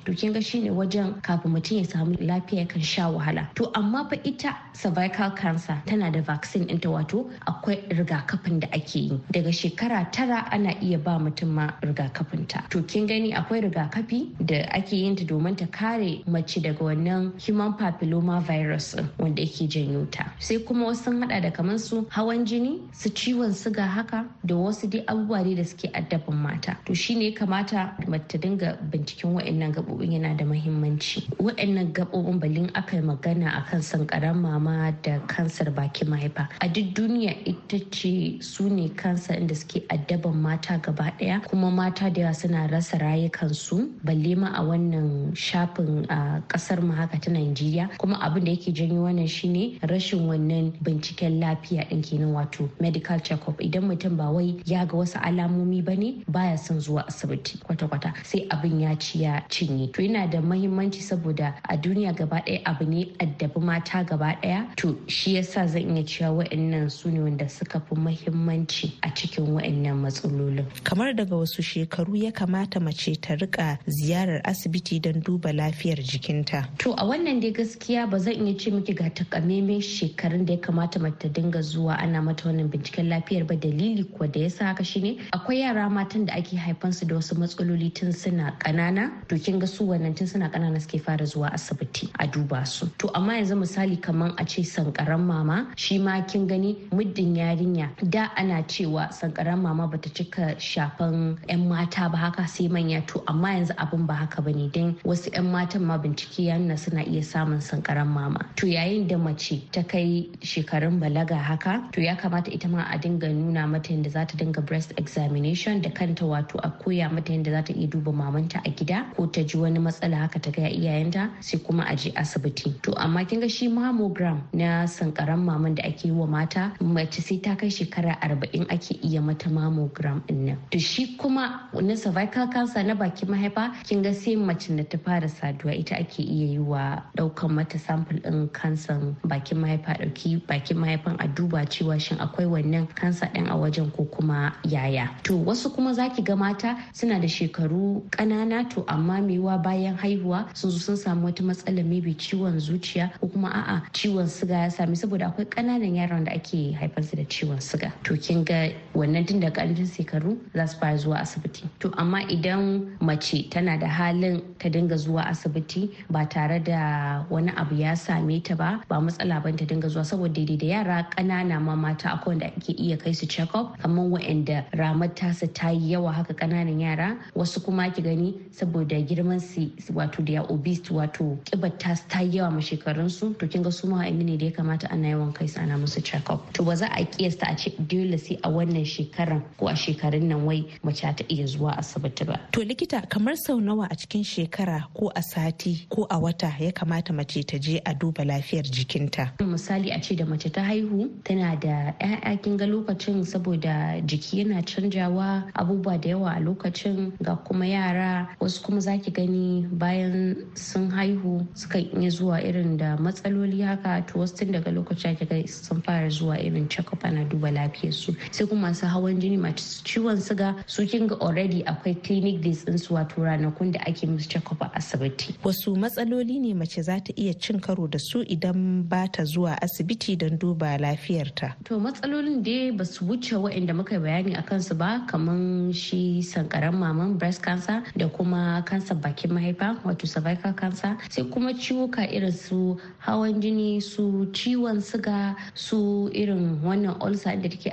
to 0.05 0.15
kin 0.15 0.33
ga 0.33 0.41
shine 0.41 0.71
wajen 0.71 1.21
kafin 1.23 1.53
mutum 1.53 1.79
ya 1.79 1.85
samu 1.85 2.15
lafiya 2.21 2.69
kan 2.69 2.83
sha 2.83 3.09
wahala. 3.11 3.47
To 3.55 3.71
amma 3.75 4.07
fa 4.11 4.17
ita 4.25 4.57
cervical 4.75 5.31
cancer 5.31 5.81
tana 5.87 6.11
da 6.11 6.21
vaccine 6.21 6.67
ɗinta 6.67 6.91
wato 6.91 7.31
akwai 7.47 7.77
rigakafin 7.91 8.61
da 8.61 8.69
ake 8.73 8.97
yi. 8.99 9.21
Daga 9.33 9.51
shekara 9.53 10.11
tara 10.13 10.49
ana 10.51 10.73
iya 10.83 10.99
ba 10.99 11.19
mutum 11.19 11.49
ma 11.49 11.69
rigakafin 11.83 12.47
ta. 12.49 12.65
To 12.71 12.83
kin 12.83 13.07
gani 13.07 13.33
akwai 13.33 13.63
rigakafi 13.63 14.35
da 14.45 14.67
ake 14.73 14.93
yin 14.97 15.17
ta 15.17 15.25
domin 15.25 15.57
ta 15.57 15.67
kare 15.67 16.23
mace 16.27 16.61
daga 16.61 16.79
wannan 16.85 17.33
human 17.41 17.73
papilloma 17.75 18.41
virus 18.43 18.95
wanda 19.19 19.43
yake 19.43 19.69
janyo 19.69 20.11
ta. 20.11 20.18
Sai 20.39 20.59
kuma 20.59 20.87
wasu 20.87 21.11
hada 21.21 21.41
da 21.41 21.51
kamar 21.51 21.79
su 21.79 22.07
hawan 22.11 22.45
jini 22.45 22.81
su 22.93 23.09
ciwon 23.11 23.53
suga 23.55 23.87
haka 23.87 24.25
da 24.45 24.55
wasu 24.57 24.87
dai 24.91 25.05
abubuwa 25.07 25.45
da 25.57 25.65
suke 25.65 25.89
addabin 25.95 26.35
mata. 26.37 26.77
To 26.87 26.95
shine 26.95 27.23
ya 27.23 27.33
kamata 27.33 27.95
mace 28.09 28.39
dinga 28.39 28.77
binciken 28.91 29.35
wa'annan 29.35 29.73
gabobin 29.73 30.13
yana 30.13 30.37
da 30.37 30.45
muhimmanci 30.45 31.29
wa'annan 31.39 31.93
gabobin 31.93 32.41
balin 32.41 32.71
aka 32.75 32.97
yi 32.97 33.03
magana 33.03 33.51
akan 33.63 33.81
sankaran 33.83 34.37
mama 34.41 34.93
da 35.03 35.19
kansar 35.27 35.71
bakin 35.71 36.09
mahaifa. 36.09 36.49
A 36.61 36.69
duk 36.69 36.95
duniya 36.95 37.35
ita 37.47 37.79
ce 37.91 38.39
su 38.41 38.69
ne 38.69 38.89
kansa 38.89 39.35
inda 39.37 39.55
suke 39.55 39.85
addaban 39.89 40.35
mata 40.35 40.79
gaba 40.79 41.13
ɗaya 41.21 41.45
kuma 41.49 41.71
mata 41.71 42.11
da 42.11 42.21
yawa 42.21 42.35
suna 42.35 42.67
rasa 42.69 42.99
rayukansu. 42.99 43.91
Balle 44.05 44.35
ma 44.37 44.49
a 44.57 44.63
wannan 44.63 45.35
shafin 45.37 46.07
a 46.09 46.41
ƙasar 46.49 46.83
mu 46.83 46.93
haka 46.93 47.19
ta 47.21 47.31
Najeriya. 47.31 47.99
Kuma 47.99 48.17
abin 48.25 48.45
da 48.45 48.51
yake 48.53 48.73
janyo 48.73 49.05
wannan 49.05 49.29
shine 49.29 49.79
rashin 49.83 50.08
wannan 50.17 50.73
binciken 50.83 51.41
lafiya 51.41 51.89
din 51.89 52.03
kenan 52.03 52.33
wato 52.35 52.69
medical 52.81 53.19
check-up. 53.21 53.59
Idan 53.61 53.85
mutum 53.89 54.17
ba 54.17 54.31
wai 54.31 54.57
ya 54.65 54.85
ga 54.85 54.97
wasu 54.97 55.19
alamomi 55.21 55.85
ba 55.85 55.95
ne 55.97 56.23
baya 56.29 56.57
son 56.59 56.81
zuwa 56.81 57.07
asibiti 57.09 57.59
kwata-kwata. 57.59 58.13
Sai 58.25 58.47
abin 58.51 58.81
ya 58.81 58.95
ci 58.97 59.23
ya 59.23 59.43
cinye. 59.49 59.93
To 59.93 60.03
yana 60.03 60.31
da 60.31 60.41
mahimmanci 60.41 61.01
saboda 61.03 61.55
a 61.69 61.77
duniya 61.77 62.17
gaba 62.17 62.41
ɗaya 62.47 62.63
abu 62.65 62.85
ne 62.87 63.05
addabi 63.19 63.61
mata 63.61 64.05
gaba 64.05 64.37
ɗaya. 64.43 64.75
To 64.77 64.97
shi 65.07 65.35
yasa 65.37 65.67
zan 65.67 65.97
iya 65.97 66.03
cewa 66.05 66.37
wa'annan 66.45 66.91
su 66.91 67.11
ne 67.11 67.21
wanda 67.21 67.49
suka 67.49 67.81
fi 67.81 67.95
mahimmanci 67.95 68.93
a 69.03 69.11
cikin 69.11 69.47
wa'annan 69.55 69.97
matsalolin. 70.03 70.65
Kamar 70.85 71.13
daga 71.15 71.37
wasu 71.37 71.63
shekaru 71.63 72.17
ya 72.17 72.31
kamata 72.33 72.81
mace 72.81 73.17
ta 73.21 73.35
riƙa 73.35 73.79
ziyarar 73.87 74.41
asibiti 74.45 75.01
don 75.01 75.21
duba 75.23 75.53
lafiyar 75.53 75.97
jikinta. 76.03 76.67
To 76.79 76.93
a 76.93 77.05
wannan 77.05 77.41
dai 77.41 77.53
gaskiya 77.53 78.09
ba 78.11 78.19
zan 78.19 78.47
iya 78.47 78.55
ce 78.59 78.71
miki 78.71 78.95
ga 78.95 79.11
takamaiman 79.11 79.81
shekarun 79.99 80.47
da 80.47 80.53
ya 80.55 80.59
kamata 80.61 81.01
mace 81.01 81.19
ta 81.19 81.29
dinga 81.29 81.59
zuwa 81.63 81.99
ana 81.99 82.23
mata 82.23 82.49
wannan 82.49 82.69
binciken 82.71 83.09
lafiyar 83.09 83.45
ba. 83.47 83.55
Dalili 83.57 84.05
kuwa 84.05 84.29
da 84.29 84.41
yasa 84.41 84.65
haka 84.67 84.85
shine 84.85 85.19
akwai 85.33 85.61
yara 85.61 85.91
matan 85.91 86.25
da 86.27 86.35
ake 86.35 86.57
haifansu 86.57 87.07
da 87.07 87.15
wasu 87.17 87.35
matsaloli 87.35 87.91
tun 87.91 88.13
suna 88.13 88.53
kanana 88.59 89.11
to 89.29 89.37
kin 89.39 89.59
ga 89.59 89.67
su 89.67 89.85
wannan 89.89 90.15
tun 90.17 90.27
suna 90.27 90.49
kanana 90.49 90.81
suke 90.81 90.99
fara 91.03 91.25
zuwa 91.27 91.53
asibiti 91.53 92.09
a 92.19 92.27
duba 92.27 92.65
su. 92.67 92.87
To 92.99 93.09
amma 93.15 93.33
yanzu 93.35 93.57
misali 93.57 93.97
kaman 94.01 94.35
a 94.39 94.45
ce 94.45 94.63
sankaran 94.63 95.21
mama 95.27 95.67
shi 95.77 95.99
ma 95.99 96.21
kin 96.23 96.47
gani 96.47 96.77
muddin 96.93 97.35
yarinya 97.35 97.91
da 98.11 98.31
ana 98.37 98.63
cewa 98.63 99.11
sankaran 99.13 99.59
mama 99.61 99.89
bata 99.89 100.09
cika 100.09 100.55
shafan 100.59 101.37
yan 101.49 101.69
mata 101.69 102.09
ba 102.09 102.17
haka 102.17 102.47
sai 102.47 102.69
manya. 102.69 103.03
To 103.07 103.23
amma 103.27 103.49
yanzu 103.49 103.75
abin 103.77 104.07
ba 104.07 104.15
haka 104.15 104.43
ba 104.43 104.53
ne 104.53 104.69
dan 104.69 104.95
wasu 105.05 105.33
yan 105.35 105.51
matan 105.51 105.83
ma 105.85 105.99
bincike 105.99 106.45
ya 106.47 106.57
nuna 106.59 106.77
suna 106.77 107.03
iya 107.03 107.23
samun 107.23 107.61
sankaran 107.61 108.07
mama. 108.07 108.41
To 108.57 108.67
yayin 108.67 109.09
da 109.09 109.17
mace 109.19 109.67
ta 109.73 109.83
kai 109.89 110.29
shekarun 110.43 111.01
balaga 111.01 111.37
haka 111.41 111.89
to 111.93 112.01
ya 112.01 112.15
kamata 112.17 112.53
ita 112.53 112.69
ma 112.69 112.85
a 112.93 112.99
dinga 112.99 113.29
nuna 113.33 113.67
mata 113.67 113.93
yadda 113.93 114.11
za 114.11 114.25
ta 114.25 114.37
dinga 114.37 114.61
breast 114.65 114.93
examination 114.97 115.81
da 115.81 115.91
kanta 115.91 116.25
wato 116.29 116.61
a 116.63 116.71
koya 116.71 117.11
mata 117.11 117.33
yadda 117.33 117.51
za 117.51 117.63
ta 117.63 117.73
iya 117.73 117.89
duba 117.89 118.13
mamanta 118.13 118.61
a 118.67 118.71
gida 118.71 119.07
ko 119.17 119.27
ta 119.27 119.43
ji 119.43 119.57
wani 119.59 119.79
matsala 119.79 120.17
haka 120.25 120.39
ta 120.39 120.51
gaya 120.51 120.69
iyayenta 120.69 121.31
sai 121.41 121.59
kuma 121.65 121.85
a 121.89 121.95
je 121.97 122.11
asibiti. 122.13 122.75
To 122.83 122.93
amma 122.99 123.25
kin 123.25 123.41
ga 123.41 123.49
shi 123.49 123.69
mammogram 123.69 124.43
na 124.53 124.85
sankaran 124.87 125.39
maman 125.41 125.75
da 125.75 125.83
ake 125.89 126.05
yi 126.05 126.11
wa 126.13 126.27
mata 126.27 126.73
mace 126.81 127.21
sai 127.23 127.39
ta 127.39 127.55
kai 127.55 127.69
shekara 127.69 128.19
arba'in 128.21 128.67
ake 128.71 128.99
iya 129.03 129.21
mata 129.23 129.49
mammogram 129.49 130.21
ɗin 130.29 130.45
nan. 130.47 130.59
To 130.71 130.79
shi 130.79 131.17
kuma 131.17 131.69
na 131.73 131.95
cervical 131.95 132.49
cancer 132.49 132.83
na 132.85 132.95
bakin 132.95 133.29
mahaifa 133.29 133.73
kin 133.89 134.03
ga 134.03 134.13
sai 134.13 134.37
mace 134.37 134.69
da 134.77 134.83
ta 134.85 134.99
fara 134.99 135.29
saduwa 135.29 135.73
ita 135.79 135.97
ake 135.97 136.23
iya 136.23 136.47
yi 136.53 136.59
wa 136.59 137.01
ɗaukan 137.17 137.51
mata 137.51 137.79
sample 137.79 138.21
din 138.21 138.49
kansan 138.49 139.17
bakin 139.25 139.59
mahaifa. 139.59 139.78
Ɗauki 139.85 140.47
bakin 140.47 140.77
mahaifan 140.79 141.17
a 141.19 141.27
duba 141.29 141.65
cewa 141.67 141.99
shin 142.01 142.19
akwai 142.19 142.47
wannan 142.47 142.87
kansa 142.95 143.31
din 143.35 143.47
a 143.49 143.55
wajen 143.57 143.91
ko 143.95 144.05
kuma 144.05 144.53
yaya. 144.65 145.09
To 145.25 145.35
wasu 145.39 145.75
kuma 145.75 145.95
zaki 145.95 146.23
ga 146.23 146.37
mata 146.37 146.77
suna 146.93 147.21
da 147.21 147.27
shekaru 147.27 148.03
ƙanana 148.11 148.69
to 148.71 148.85
amma 148.89 149.21
mewa 149.21 149.63
bayan 149.63 149.97
haihuwa 149.97 150.55
sun 150.57 150.71
sun 150.71 150.97
samu 150.97 151.27
wata 151.27 151.43
matsala 151.43 151.85
maybe 151.85 152.15
ciwon 152.15 152.59
zuciya 152.61 153.11
ko 153.21 153.29
kuma 153.29 153.49
a'a 153.49 153.83
ciwon 153.93 154.27
siga 154.27 154.65
ya 154.65 154.69
sami 154.71 154.97
saboda 154.97 155.27
akwai 155.31 155.47
ƙananan 155.47 155.95
yaran 155.97 156.25
da 156.25 156.33
ake 156.33 156.73
haifarsu 156.73 157.17
da 157.17 157.25
ciwon 157.25 157.61
siga 157.61 157.93
to 158.03 158.17
kin 158.17 158.45
ga 158.45 158.71
wannan 158.95 159.27
tun 159.27 159.41
da 159.41 159.51
ƙarancin 159.51 159.87
shekaru 159.87 160.39
za 160.55 160.67
su 160.67 160.79
fara 160.79 160.97
zuwa 160.97 161.21
asibiti. 161.21 161.69
To 161.81 161.93
amma 161.99 162.23
idan 162.29 162.97
mace 163.01 163.49
tana 163.51 163.79
da 163.79 163.87
halin 163.87 164.43
ta 164.59 164.69
dinga 164.69 164.97
zuwa 164.97 165.25
asibiti 165.27 165.91
ba 166.11 166.27
tare 166.27 166.59
da 166.61 167.25
wani 167.31 167.51
abu 167.57 167.75
ya 167.75 167.95
same 167.95 168.41
ta 168.43 168.55
ba 168.55 168.81
ba 168.89 168.97
matsala 169.01 169.43
ban 169.43 169.57
ta 169.57 169.65
dinga 169.69 169.89
zuwa 169.89 170.05
saboda 170.05 170.33
daidai 170.35 170.57
da 170.57 170.67
yara 170.67 171.07
ƙanana 171.17 171.61
ma 171.61 171.75
mata 171.77 172.09
akwai 172.11 172.29
wanda 172.39 172.47
ake 172.47 172.73
iya 172.73 172.97
kai 172.97 173.13
su 173.13 173.27
check 173.27 173.55
up 173.55 173.79
kamar 173.79 174.05
waɗanda 174.05 174.65
ramar 174.75 175.09
tasa 175.15 175.47
ta 175.53 175.71
yi 175.71 175.93
yawa 175.93 176.13
haka 176.13 176.35
ƙananan 176.35 176.81
yara. 176.81 177.17
Wasu 177.35 177.65
kuma 177.65 177.91
ki 177.91 178.03
gani 178.03 178.35
saboda 178.51 178.97
girman 179.07 179.41
su 179.41 179.71
wato 179.93 180.25
da 180.25 180.33
ya 180.33 180.43
obese 180.43 180.91
wato 180.91 181.39
kibar 181.45 181.77
tas 181.79 182.03
ta 182.09 182.21
yi 182.21 182.39
yawa 182.39 182.51
ma 182.53 182.61
shekarun 182.61 183.11
su. 183.11 183.35
To 183.35 183.47
kin 183.49 183.63
ga 183.63 183.71
su 183.71 183.87
ma 183.89 184.03
ne 184.09 184.37
da 184.37 184.47
ya 184.47 184.53
kamata 184.53 184.91
ana 184.91 185.09
yawan 185.09 185.35
kai 185.35 185.47
su 185.47 185.61
ana 185.61 185.75
musu 185.77 186.03
check 186.03 186.31
up. 186.31 186.53
To 186.55 186.63
ba 186.65 186.77
za 186.77 186.87
a 186.87 187.05
kiyasta 187.05 187.51
a 187.53 187.57
ce 187.57 187.71
dole 187.79 188.19
sai 188.19 188.39
a 188.45 188.49
wannan 188.49 188.85
shekaran 188.85 189.43
ko 189.59 189.69
a 189.69 189.73
shekarun 189.73 190.23
nan 190.23 190.45
wai 190.45 190.65
mace 190.83 191.03
ta 191.03 191.25
iya 191.29 191.47
zuwa 191.47 191.77
asibiti 191.79 192.25
ba. 192.27 192.39
To 192.53 192.61
likita 192.61 193.09
kamar 193.09 193.35
sau 193.37 193.61
nawa 193.61 193.89
a 193.91 193.95
cikin 193.97 194.25
shekara 194.25 194.85
ko 194.95 195.11
a 195.15 195.23
sati 195.23 195.87
ko 195.89 196.07
a 196.11 196.19
wata 196.19 196.53
ya 196.61 196.71
kamata 196.73 197.13
mace 197.15 197.43
ta 197.47 197.59
je 197.59 197.81
a 197.85 197.95
duba 197.95 198.25
lafiyar 198.25 198.65
jikinta? 198.65 199.33
Misali 199.59 199.91
a 199.91 199.99
ce 199.99 200.15
da 200.15 200.25
mace 200.25 200.49
ta 200.55 200.63
haihu 200.63 201.11
tana 201.27 201.57
da 201.59 201.91
'ya'ya 201.99 202.39
kin 202.43 202.57
ga 202.57 202.67
lokacin 202.67 203.25
saboda 203.27 203.99
jiki 204.07 204.39
yana 204.39 204.63
canjawa 204.63 205.51
abubuwa 205.55 205.99
da 206.01 206.09
yawa 206.15 206.31
a 206.37 206.41
lokacin 206.41 207.13
ga 207.21 207.35
kuma 207.37 207.67
yara 207.67 208.29
wasu 208.41 208.63
kuma 208.63 208.81
zaki 208.81 209.11
gani 209.11 209.67
bayan 209.73 210.37
sun 210.55 210.91
haihu 210.91 211.43
suka 211.55 211.79
iya 211.79 212.11
zuwa 212.11 212.39
irin 212.43 212.77
da 212.77 212.97
matsaloli 212.97 213.63
haka 213.63 214.03
to 214.07 214.19
wasu 214.19 214.37
tun 214.37 214.53
daga 214.53 214.71
lokacin 214.71 215.11
ake 215.19 215.49
sun 215.49 215.83
fara 215.83 216.09
zuwa 216.09 216.39
irin 216.39 216.69
check-up 216.69 217.05
ana 217.05 217.25
duba 217.25 217.51
lafiyar 217.51 217.93
su 217.93 218.15
sai 218.31 218.47
kuma 218.47 218.69
masu 218.69 218.87
hawan 218.87 219.19
jini 219.19 219.37
masu 219.37 219.83
ciwon 219.85 220.21
siga 220.21 220.55
su 220.67 220.87
kin 220.87 221.07
ga 221.09 221.17
already 221.21 221.63
akwai 221.65 221.95
clinic 222.03 222.41
days 222.41 222.65
din 222.65 222.79
su 222.79 222.95
wato 222.95 223.23
ranakun 223.25 223.73
da 223.73 223.81
ake 223.87 224.07
musu 224.07 224.29
check-up 224.29 224.63
a 224.63 224.71
asibiti. 224.75 225.35
Wasu 225.45 225.77
matsaloli 225.77 226.39
ne 226.41 226.55
mace 226.55 226.83
za 226.83 227.01
ta 227.01 227.13
iya 227.17 227.35
cin 227.35 227.61
karo 227.61 227.87
da 227.87 227.99
su 227.99 228.23
idan 228.23 228.83
ba 228.89 229.09
ta 229.09 229.25
zuwa 229.25 229.48
asibiti 229.63 230.17
don 230.19 230.37
duba 230.39 230.77
lafiyarta. 230.79 231.55
To 231.65 231.79
matsalolin 231.81 232.43
dai 232.43 232.71
ba 232.71 232.85
su 232.85 233.05
wuce 233.07 233.33
waɗanda 233.37 233.75
muka 233.75 233.99
bayani 234.01 234.35
a 234.39 234.43
kansu 234.43 234.75
ba 234.77 235.05
kamar 235.07 235.73
shi 235.73 236.21
sankaran 236.23 236.75
maman 236.75 237.17
breast 237.19 237.43
cancer 237.43 237.83
da 237.97 238.09
kuma 238.09 238.63
kansa 238.67 238.95
bakin 238.95 239.31
mahaifa 239.31 239.79
wato 239.85 240.07
cervical 240.07 240.53
cancer. 240.53 240.97
Sai 241.09 241.25
kuma 241.25 241.53
ciwuka 241.55 242.05
irin 242.13 242.33
su 242.33 242.77
hawan 242.99 243.41
jini 243.41 243.81
su 243.83 244.27
ciwon 244.33 244.81
siga 244.81 245.37
su 245.55 246.11
irin 246.13 246.61
wannan 246.63 246.97
ulcer 247.01 247.37
da 247.41 247.49
take 247.49 247.71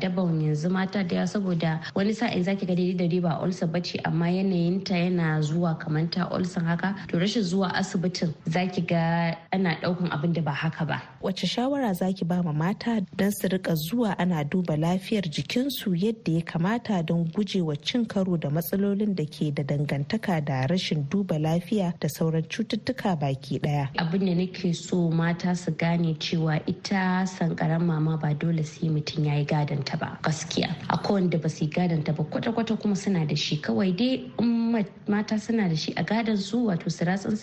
daban 0.00 0.40
yanzu 0.40 0.70
mata 0.70 1.02
da 1.04 1.26
saboda 1.26 1.80
wani 1.94 2.12
sa'in 2.14 2.44
zaki 2.44 2.66
ga 2.66 2.74
daidai 2.74 3.08
da 3.08 3.20
ba 3.28 3.40
ulcer 3.42 3.66
bace 3.68 3.96
amma 4.04 4.26
yanayinta 4.28 4.94
yana 4.94 5.40
zuwa 5.42 5.78
kamar 5.78 6.06
ta 6.10 6.28
ulcer 6.30 6.62
haka. 6.62 6.94
To 7.08 7.18
rashin 7.18 7.42
zuwa 7.42 7.72
asibitin 7.74 8.34
zaki 8.46 8.80
ga 8.82 9.34
ana 9.52 9.74
ɗaukan 9.82 10.10
abin 10.12 10.32
da 10.32 10.42
ba 10.42 10.52
haka 10.52 10.84
ba. 10.84 10.97
Wace 11.22 11.46
shawara 11.46 11.92
zaki 11.94 12.24
ba 12.24 12.42
ma 12.42 12.52
mata 12.52 13.00
don 13.16 13.30
su 13.30 13.48
riƙa 13.48 13.74
zuwa 13.74 14.14
ana 14.18 14.44
duba 14.44 14.76
lafiyar 14.76 15.24
jikinsu 15.30 15.94
yadda 15.94 16.32
ya 16.32 16.42
kamata 16.42 17.02
don 17.04 17.24
gujewa 17.30 17.76
cin 17.82 18.06
karo 18.06 18.36
da 18.36 18.48
matsalolin 18.50 19.14
da 19.14 19.24
ke 19.24 19.54
da 19.54 19.62
dangantaka 19.62 20.44
da 20.44 20.66
rashin 20.66 21.08
duba 21.08 21.38
lafiya 21.38 21.94
da 22.00 22.08
sauran 22.08 22.42
cututtuka 22.48 23.16
baki 23.18 23.58
ɗaya 23.60 23.88
abin 23.98 24.26
da 24.26 24.34
nake 24.34 24.74
so 24.74 25.10
mata 25.10 25.54
su 25.54 25.70
gane 25.72 26.14
cewa 26.18 26.60
ita 26.66 27.26
sankaran 27.26 27.82
mama 27.86 28.16
ba 28.16 28.34
dole 28.34 28.62
sai 28.64 28.88
mutum 28.88 29.24
ya 29.24 29.34
yi 29.34 29.44
gadanta 29.44 29.96
ba 29.98 30.18
gaskiya. 30.22 30.74
Akwai 30.88 31.12
wanda 31.22 31.38
ba 31.38 31.48
su 31.48 31.64
yi 31.64 31.70
gadanta 31.70 32.12
ba 32.16 32.24
kwata-kwata 32.24 32.76
kuma 32.80 32.96
suna 32.96 33.26
da 33.26 33.34
shi. 33.34 33.56
Kawai 33.60 33.92
dai 33.96 34.30
mata 35.08 35.38
suna 35.38 35.68
da 35.68 35.74
shi 35.76 35.92
a 35.96 36.02
gadon 36.04 36.36
su 36.36 36.66
wato 36.66 36.90
su 36.90 37.04
ratsin 37.04 37.36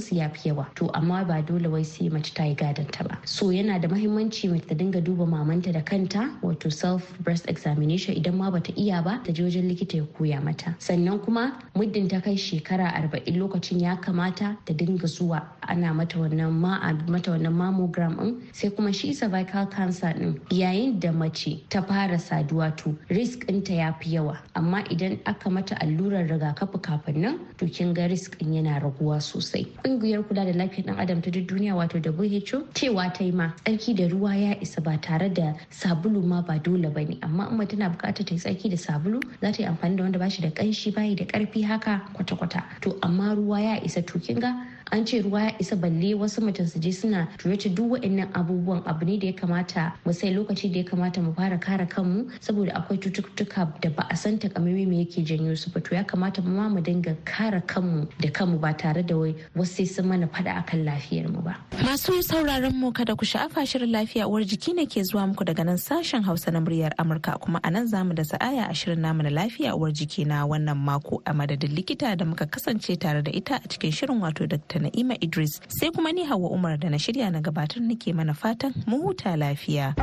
su 0.00 0.14
ya 0.14 0.28
fi 0.28 0.48
yawa. 0.48 0.66
To 0.74 0.90
amma 0.94 1.24
ba 1.24 1.42
dole 1.42 1.68
wai 1.68 1.82
sai 1.82 2.08
mace 2.08 2.32
ta 2.34 2.44
yi 2.44 2.54
gadanta 2.54 2.99
ba. 3.04 3.18
So 3.24 3.46
yana 3.50 3.80
da 3.80 3.88
mahimmanci 3.88 4.48
mace 4.50 4.66
ta 4.66 4.74
dinga 4.74 5.00
duba 5.02 5.26
mamanta 5.26 5.72
da 5.72 5.80
kanta 5.80 6.30
wato 6.42 6.70
self 6.72 7.18
breast 7.20 7.48
examination 7.48 8.14
idan 8.16 8.34
ma 8.34 8.50
bata 8.50 8.72
iya 8.76 9.02
ba 9.02 9.20
ta 9.24 9.32
je 9.32 9.42
wajen 9.42 9.68
likita 9.68 9.96
ya 9.98 10.04
koya 10.18 10.42
mata. 10.42 10.74
Sannan 10.78 11.18
kuma 11.24 11.58
muddin 11.74 12.08
ta 12.08 12.20
kai 12.20 12.34
shekara 12.36 12.92
arba'in 12.94 13.36
lokacin 13.38 13.80
ya 13.80 13.96
kamata 13.96 14.56
ta 14.64 14.72
dinga 14.74 15.06
zuwa 15.06 15.42
ana 15.68 15.92
mata 15.94 16.18
wannan 16.18 16.52
ma 16.52 16.78
mata 17.08 17.30
wannan 17.32 17.52
mammogram 17.54 18.16
din 18.18 18.42
sai 18.52 18.70
kuma 18.70 18.92
shi 18.92 19.14
cervical 19.14 19.66
cancer 19.66 20.12
din 20.14 20.40
yayin 20.50 20.98
da 21.00 21.10
mace 21.12 21.60
ta 21.68 21.80
fara 21.82 22.16
saduwa 22.18 22.74
to 22.76 22.96
risk 23.08 23.46
ɗinta 23.46 23.74
ya 23.74 23.92
fi 24.00 24.14
yawa. 24.16 24.38
Amma 24.54 24.82
idan 24.90 25.18
aka 25.26 25.50
mata 25.50 25.74
allurar 25.80 26.26
rigakafi 26.28 26.80
kafin 26.82 27.16
nan 27.20 27.38
to 27.58 27.66
kin 27.66 27.94
ga 27.94 28.06
risk 28.06 28.38
ɗin 28.38 28.54
yana 28.62 28.80
raguwa 28.82 29.20
sosai. 29.20 29.66
Ƙungiyar 29.84 30.24
kula 30.28 30.44
da 30.44 30.52
lafiyar 30.52 30.86
ɗan 30.86 30.98
adam 30.98 31.20
ta 31.22 31.30
duk 31.30 31.46
duniya 31.48 31.74
wato 31.74 31.98
WHO 32.00 32.66
cewa 32.90 33.06
ta 33.14 33.22
yi 33.24 33.30
ma 33.32 33.52
tsarki 33.64 33.94
da 33.94 34.08
ruwa 34.08 34.34
ya 34.34 34.54
isa 34.60 34.80
ba 34.80 34.98
tare 34.98 35.28
da 35.30 35.54
sabulu 35.70 36.22
ma 36.26 36.42
ba 36.42 36.58
dole 36.58 36.90
ba 36.90 37.00
ne. 37.06 37.18
Amma 37.22 37.46
in 37.50 37.66
tana 37.68 37.88
buƙatar 37.88 38.26
ta 38.26 38.34
yi 38.34 38.38
tsarki 38.40 38.68
da 38.70 38.76
sabulu 38.76 39.22
za 39.40 39.52
ta 39.52 39.62
yi 39.62 39.68
amfani 39.68 39.96
da 39.96 40.02
wanda 40.02 40.18
ba 40.18 40.28
shi 40.28 40.42
da 40.42 40.50
ƙanshi 40.50 40.92
bayi 40.92 41.14
da 41.14 41.24
ƙarfi 41.24 41.62
haka 41.64 42.02
kwata-kwata. 42.14 42.64
To 42.80 42.98
amma 43.02 43.34
ruwa 43.36 43.60
ya 43.62 43.80
isa 43.84 44.02
to 44.02 44.18
kin 44.18 44.40
ga 44.40 44.66
an 44.92 45.04
ce 45.06 45.22
ruwa 45.22 45.42
ya 45.42 45.52
isa 45.58 45.76
balle 45.76 46.14
wasu 46.14 46.40
mutum 46.40 46.66
su 46.66 46.78
je 46.78 46.92
suna 46.92 47.28
turace 47.38 47.68
duk 47.74 47.92
waɗannan 47.92 48.28
abubuwan. 48.32 48.82
Abu 48.86 49.04
ne 49.04 49.18
da 49.18 49.26
ya 49.26 49.32
kamata 49.32 49.92
mu 50.04 50.12
sai 50.12 50.30
lokaci 50.34 50.72
da 50.72 50.78
ya 50.80 50.84
kamata 50.84 51.20
mu 51.22 51.32
fara 51.34 51.58
kare 51.58 51.86
kanmu 51.86 52.30
saboda 52.40 52.72
akwai 52.74 52.98
cututtuka 52.98 53.68
da 53.80 53.90
ba 53.90 54.06
a 54.10 54.16
san 54.16 54.38
takamaimai 54.38 54.86
me 54.86 55.04
yake 55.04 55.22
janyo 55.24 55.56
su 55.56 55.70
ba. 55.70 55.80
To 55.80 55.94
ya 55.94 56.04
kamata 56.04 56.42
mu 56.42 56.50
ma 56.56 56.68
mu 56.68 56.80
dinga 56.80 57.16
kare 57.24 57.60
kanmu 57.66 58.08
da 58.20 58.28
kanmu 58.30 58.60
ba 58.60 58.72
tare 58.74 59.02
da 59.02 59.16
wai 59.16 59.34
wasu 59.56 59.76
sai 59.80 59.84
sun 59.84 60.06
mana 60.08 60.26
fada 60.26 60.50
akan 60.62 60.84
lafiyar 60.84 61.28
mu 61.30 61.40
ba. 61.42 61.56
Masu 61.84 62.22
sauraron 62.22 62.74
mu 62.74 62.92
kada 62.92 63.16
ku 63.16 63.24
sha'afa 63.24 63.66
shirin 63.66 63.90
lafiya 63.92 64.26
uwar 64.28 64.42
jiki 64.44 64.74
ne 64.74 64.86
ke 64.86 65.02
zuwa 65.02 65.26
muku 65.30 65.44
daga 65.44 65.64
nan 65.64 65.76
sashen 65.78 66.22
Hausa 66.24 66.50
na 66.50 66.60
muryar 66.60 66.92
Amurka. 66.98 67.38
Kuma 67.40 67.60
a 67.64 67.70
nan 67.70 67.86
za 67.86 68.04
mu 68.04 68.12
da 68.14 68.22
sa'aya 68.22 68.66
a 68.68 68.74
shirin 68.74 68.98
namu 69.00 69.22
na 69.22 69.30
lafiya 69.30 69.74
uwar 69.76 69.92
jiki 69.92 70.26
na 70.26 70.44
wannan 70.46 70.76
mako 70.76 71.22
a 71.26 71.32
madadin 71.32 71.72
likita 71.74 72.16
da 72.16 72.24
muka 72.24 72.46
kasance 72.46 72.98
tare 72.98 73.22
da 73.22 73.30
ita 73.30 73.56
a 73.56 73.68
cikin 73.68 73.90
shirin 73.92 74.20
wato 74.20 74.46
Dr. 74.70 74.82
Na'ima 74.86 75.16
Idris 75.20 75.60
sai 75.68 75.90
kuma 75.90 76.12
ni 76.12 76.24
Hauwa 76.24 76.50
Umar 76.50 76.78
da 76.78 76.88
na 76.88 76.96
shirya 76.98 77.30
na 77.32 77.40
gabatar 77.40 77.82
nake 77.82 78.12
mana 78.14 78.34
fatan 78.34 78.72
mu 78.86 79.02
huta 79.02 79.36
lafiya. 79.36 79.94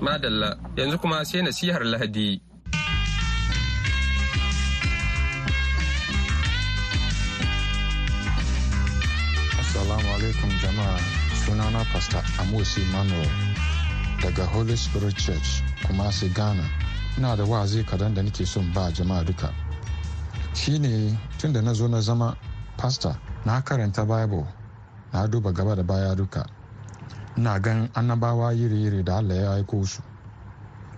Madalla 0.00 0.56
yanzu 0.76 0.98
kuma 0.98 1.24
sai 1.24 1.42
nasihar 1.42 1.84
Lahadi. 1.84 2.40
Assalamu 9.60 10.08
alaikum 10.18 10.50
jama'a 10.58 10.98
sunana 11.46 11.84
Pastor 11.92 12.22
Amos 12.40 12.76
Emmanuel 12.78 13.30
daga 14.22 14.44
Holy 14.46 14.76
Spirit 14.76 15.16
Church 15.16 15.62
kuma 15.86 16.10
sai 16.12 16.28
Ghana. 16.34 16.66
Ina 17.18 17.36
da 17.36 17.44
wa'azi 17.44 17.84
kadan 17.86 18.14
da 18.14 18.22
nake 18.22 18.44
son 18.44 18.72
ba 18.74 18.90
jama'a 18.90 19.22
duka. 19.24 19.61
Shine 20.54 21.18
tun 21.38 21.52
da 21.52 21.60
na 21.60 21.72
zo 21.72 21.88
na 21.88 22.00
zama 22.00 22.36
pastor 22.76 23.16
na 23.44 23.60
karanta 23.62 24.04
bible 24.06 24.46
na 25.12 25.26
duba 25.26 25.52
gaba 25.52 25.74
da 25.76 25.82
baya 25.82 26.14
duka. 26.16 26.46
Ina 27.36 27.58
gan 27.60 27.88
annabawa 27.94 28.52
yiri-yiri 28.52 29.04
da 29.04 29.16
allah 29.18 29.34
ya 29.36 29.52
aiko 29.54 29.84
su. 29.86 30.02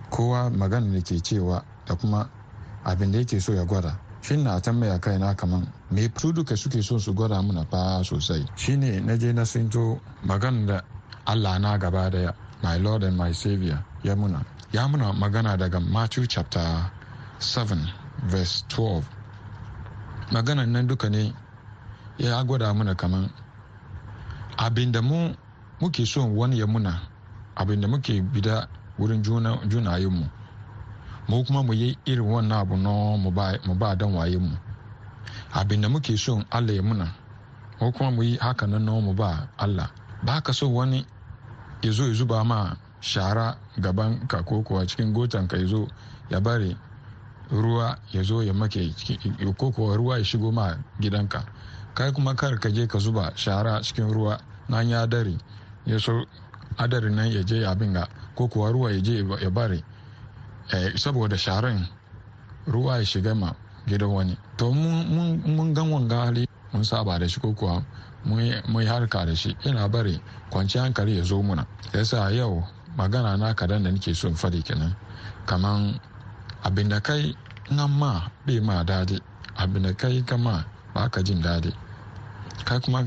Kowa 0.09 0.49
magana 0.49 0.91
da 0.93 0.99
ke 1.01 1.21
cewa 1.23 1.63
da 1.85 1.95
kuma 1.95 2.29
abin 2.85 3.11
da 3.11 3.19
yake 3.19 3.41
so 3.41 3.53
ya 3.53 3.63
gwada. 3.65 3.97
Shi 4.21 4.37
na 4.37 4.59
tambaya 4.59 4.99
kai 4.99 5.17
na 5.17 5.33
kaman 5.33 5.67
me 5.91 6.07
duka 6.07 6.55
suke 6.57 6.81
so 6.83 6.97
su 6.97 7.13
gwada 7.13 7.41
muna 7.41 7.65
fa 7.69 8.03
sosai? 8.03 8.45
Shine 8.55 9.05
na 9.05 9.15
je 9.17 9.31
na 9.33 9.43
sinto 9.43 9.99
magana 10.25 10.65
da 10.67 10.81
allah 11.27 11.57
na 11.59 11.77
gaba 11.77 12.09
ɗaya 12.11 12.33
my 12.63 12.77
lord 12.77 13.03
and 13.03 13.17
my 13.17 13.31
savior 13.31 13.83
ya 14.03 14.15
muna. 14.15 14.45
Ya 14.71 14.87
muna 14.87 15.13
magana 15.13 15.57
daga 15.57 15.79
matthew 15.79 16.25
chapter 16.25 16.91
7 17.39 17.77
verse 18.27 18.63
12 18.69 19.03
maganan 20.31 20.69
nan 20.71 20.87
duka 20.87 21.09
ne 21.09 21.33
ya 22.17 22.43
gwada 22.43 22.73
mana 22.73 22.95
kaman 22.95 23.29
abin 24.57 24.91
da 24.91 25.01
mu 25.01 25.35
muke 25.81 26.05
so 26.05 26.25
wani 26.25 26.59
ya 26.59 26.67
muna 26.67 27.01
abin 27.55 27.81
da 27.81 27.87
muke 27.87 28.21
bida 28.21 28.67
wurin 28.99 29.21
junayenmu 29.23 30.25
mu. 31.27 31.43
Kuma 31.43 31.63
mu 31.63 31.73
yi 31.73 31.97
irin 32.05 32.25
wannan 32.25 32.59
abu 32.61 32.77
no 32.77 33.17
mu 33.17 33.31
ba 33.31 33.95
dan 33.95 34.13
wayenmu 34.13 34.57
abin 35.53 35.81
da 35.81 35.89
muke 35.89 36.17
so 36.17 36.41
allah 36.51 36.73
ya 36.75 36.81
muna 36.81 37.11
mu 37.79 37.91
kuma 37.91 38.11
mu 38.11 38.23
yi 38.23 38.37
haka 38.37 38.67
nan 38.67 38.85
mu 38.85 39.13
ba 39.13 39.49
allah. 39.57 39.91
Ba 40.23 40.41
ka 40.41 40.53
so 40.53 40.69
wani 40.69 41.05
ya 41.81 41.91
zo 41.91 42.07
ya 42.07 42.13
zuba 42.13 42.43
ma 42.43 42.75
shara 43.01 43.57
gaban 43.77 44.27
ka 44.27 44.41
ko 44.43 44.63
kuwa 44.63 44.85
cikin 44.87 45.13
gotan 45.13 45.47
ka 45.47 45.57
ya 45.57 45.65
zo 45.67 45.87
ya 46.29 46.39
bari 46.41 46.77
ruwa 47.51 47.97
ya 48.11 48.23
zo 48.23 48.41
ya 48.43 48.53
make 48.53 48.93
ko 49.57 49.71
kuwa 49.71 49.97
ruwa 49.97 50.17
ya 50.17 50.23
shigo 50.25 50.51
ma 50.51 50.77
gidanka. 50.99 51.45
Kai 51.93 52.11
kuma 52.11 52.35
kar 52.35 52.57
ka 52.59 52.69
je 52.69 52.87
ka 52.87 52.99
zuba 52.99 53.31
shara 53.35 53.81
cikin 53.81 54.11
ruwa 54.13 54.39
na 54.69 54.81
ya 54.81 55.05
dare 55.07 55.37
ya 55.85 55.99
so 55.99 56.25
adarin 56.77 57.15
nan 57.15 57.31
ya 57.31 57.43
je 57.43 57.65
abin 57.65 57.93
ga 57.93 58.07
ko 58.35 58.47
kuwa 58.47 58.71
ruwa 58.71 58.91
ya 58.91 58.99
je 59.01 59.23
ya 59.41 59.49
bari. 59.49 59.83
Saboda 60.95 61.37
sharan 61.37 61.87
ruwa 62.67 62.97
ya 62.97 63.05
shiga 63.05 63.35
ma 63.35 63.53
gidan 63.87 64.09
wani. 64.09 64.37
To 64.57 64.71
mun 64.73 65.73
gan 65.73 65.91
wanga 65.91 66.25
hali 66.25 66.47
mun 66.73 66.83
saba 66.83 67.19
da 67.19 67.27
shi 67.27 67.39
ko 67.39 67.53
kuwa 67.53 67.83
mun 68.25 68.41
yi 68.81 68.85
harka 68.87 69.25
da 69.25 69.35
shi. 69.35 69.55
Ina 69.65 69.87
bari 69.89 70.19
kwanci 70.49 70.77
hankali 70.77 71.17
ya 71.17 71.23
zo 71.23 71.41
muna. 71.41 71.65
Yasa 71.93 72.31
yau 72.31 72.63
magana 72.97 73.37
na 73.37 73.53
kadan 73.53 73.83
da 73.83 73.91
nake 73.91 74.13
son 74.15 74.33
faɗi 74.35 74.63
kenan. 74.63 74.95
Kaman 75.45 75.99
abin 76.65 76.89
da 76.89 76.99
kai 76.99 77.35
nan 77.69 77.91
ma 77.91 78.29
bai 78.45 78.59
ma 78.59 78.83
daɗi. 78.83 79.21
Abin 79.55 79.83
da 79.83 79.93
kai 79.93 80.21
kama 80.25 80.65
ba 80.93 81.09
ka 81.09 81.21
jin 81.21 81.41
daɗi. 81.41 81.71
Kai 82.65 82.79
kuma 82.79 83.05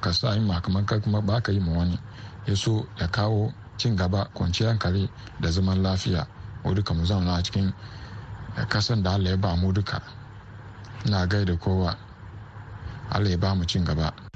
ka 0.00 0.12
sa 0.12 0.34
yi 0.34 0.46
kamar 0.62 0.84
kai 0.86 1.00
kuma 1.00 1.20
ba 1.20 1.40
ka 1.40 1.52
yi 1.52 1.58
ma 1.60 1.72
wani. 1.72 1.98
Ya 2.46 2.54
so 2.54 2.86
ya 3.00 3.06
kawo 3.08 3.52
cin 3.76 3.96
gaba 3.96 4.30
kwanciyar 4.34 4.70
hankali 4.70 5.10
da 5.40 5.50
zaman 5.50 5.82
lafiya. 5.82 6.26
Mu 6.64 6.74
duka 6.74 6.94
mu 6.94 7.04
zauna 7.04 7.34
a 7.38 7.42
cikin 7.42 7.72
kasan 8.68 9.02
da 9.02 9.12
allah 9.14 9.30
ya 9.30 9.36
ba 9.36 9.56
mu 9.56 9.72
duka. 9.72 10.00
Na 11.10 11.26
gaida 11.26 11.56
kowa. 11.56 11.96
Allah 13.10 13.30
ya 13.30 13.36
ba 13.38 13.54
mu 13.54 13.64
cin 13.64 13.84
gaba. 13.84 14.27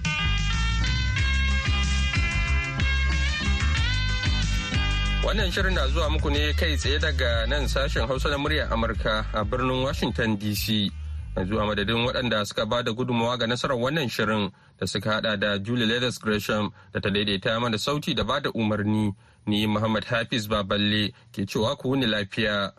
Wannan 5.32 5.48
shirin 5.52 5.72
na 5.74 5.88
zuwa 5.88 6.10
muku 6.10 6.30
ne 6.30 6.52
kai 6.52 6.76
tsaye 6.76 6.98
daga 6.98 7.46
nan 7.48 7.64
sashen 7.68 8.06
Hausa 8.06 8.28
na 8.28 8.36
muryar 8.38 8.68
Amurka 8.72 9.24
a 9.32 9.42
birnin 9.44 9.80
Washington 9.82 10.36
DC. 10.36 10.92
Yanzu 11.36 11.56
a 11.58 11.64
madadin 11.64 12.04
waɗanda 12.04 12.44
suka 12.46 12.66
ba 12.66 12.82
da 12.82 12.92
gudunmawa 12.92 13.38
ga 13.38 13.46
nasarar 13.46 13.78
wannan 13.80 14.10
shirin 14.12 14.52
da 14.78 14.84
suka 14.86 15.10
hada 15.10 15.36
da 15.38 15.56
Julie 15.58 15.86
Leathers 15.86 16.18
Gresham 16.18 16.70
da 16.92 17.00
ta 17.00 17.08
daidaita 17.08 17.58
mana 17.60 17.78
sauti 17.78 18.14
da 18.14 18.24
ba 18.24 18.40
da 18.42 18.50
umarni. 18.52 19.14
Ni 19.46 19.66
Muhammad 19.66 20.04
Hafiz 20.04 20.46
Baballe 20.46 21.14
ke 21.32 21.48
cewa 21.48 21.78
ku 21.80 21.88
wuni 21.96 22.04
lafiya. 22.06 22.72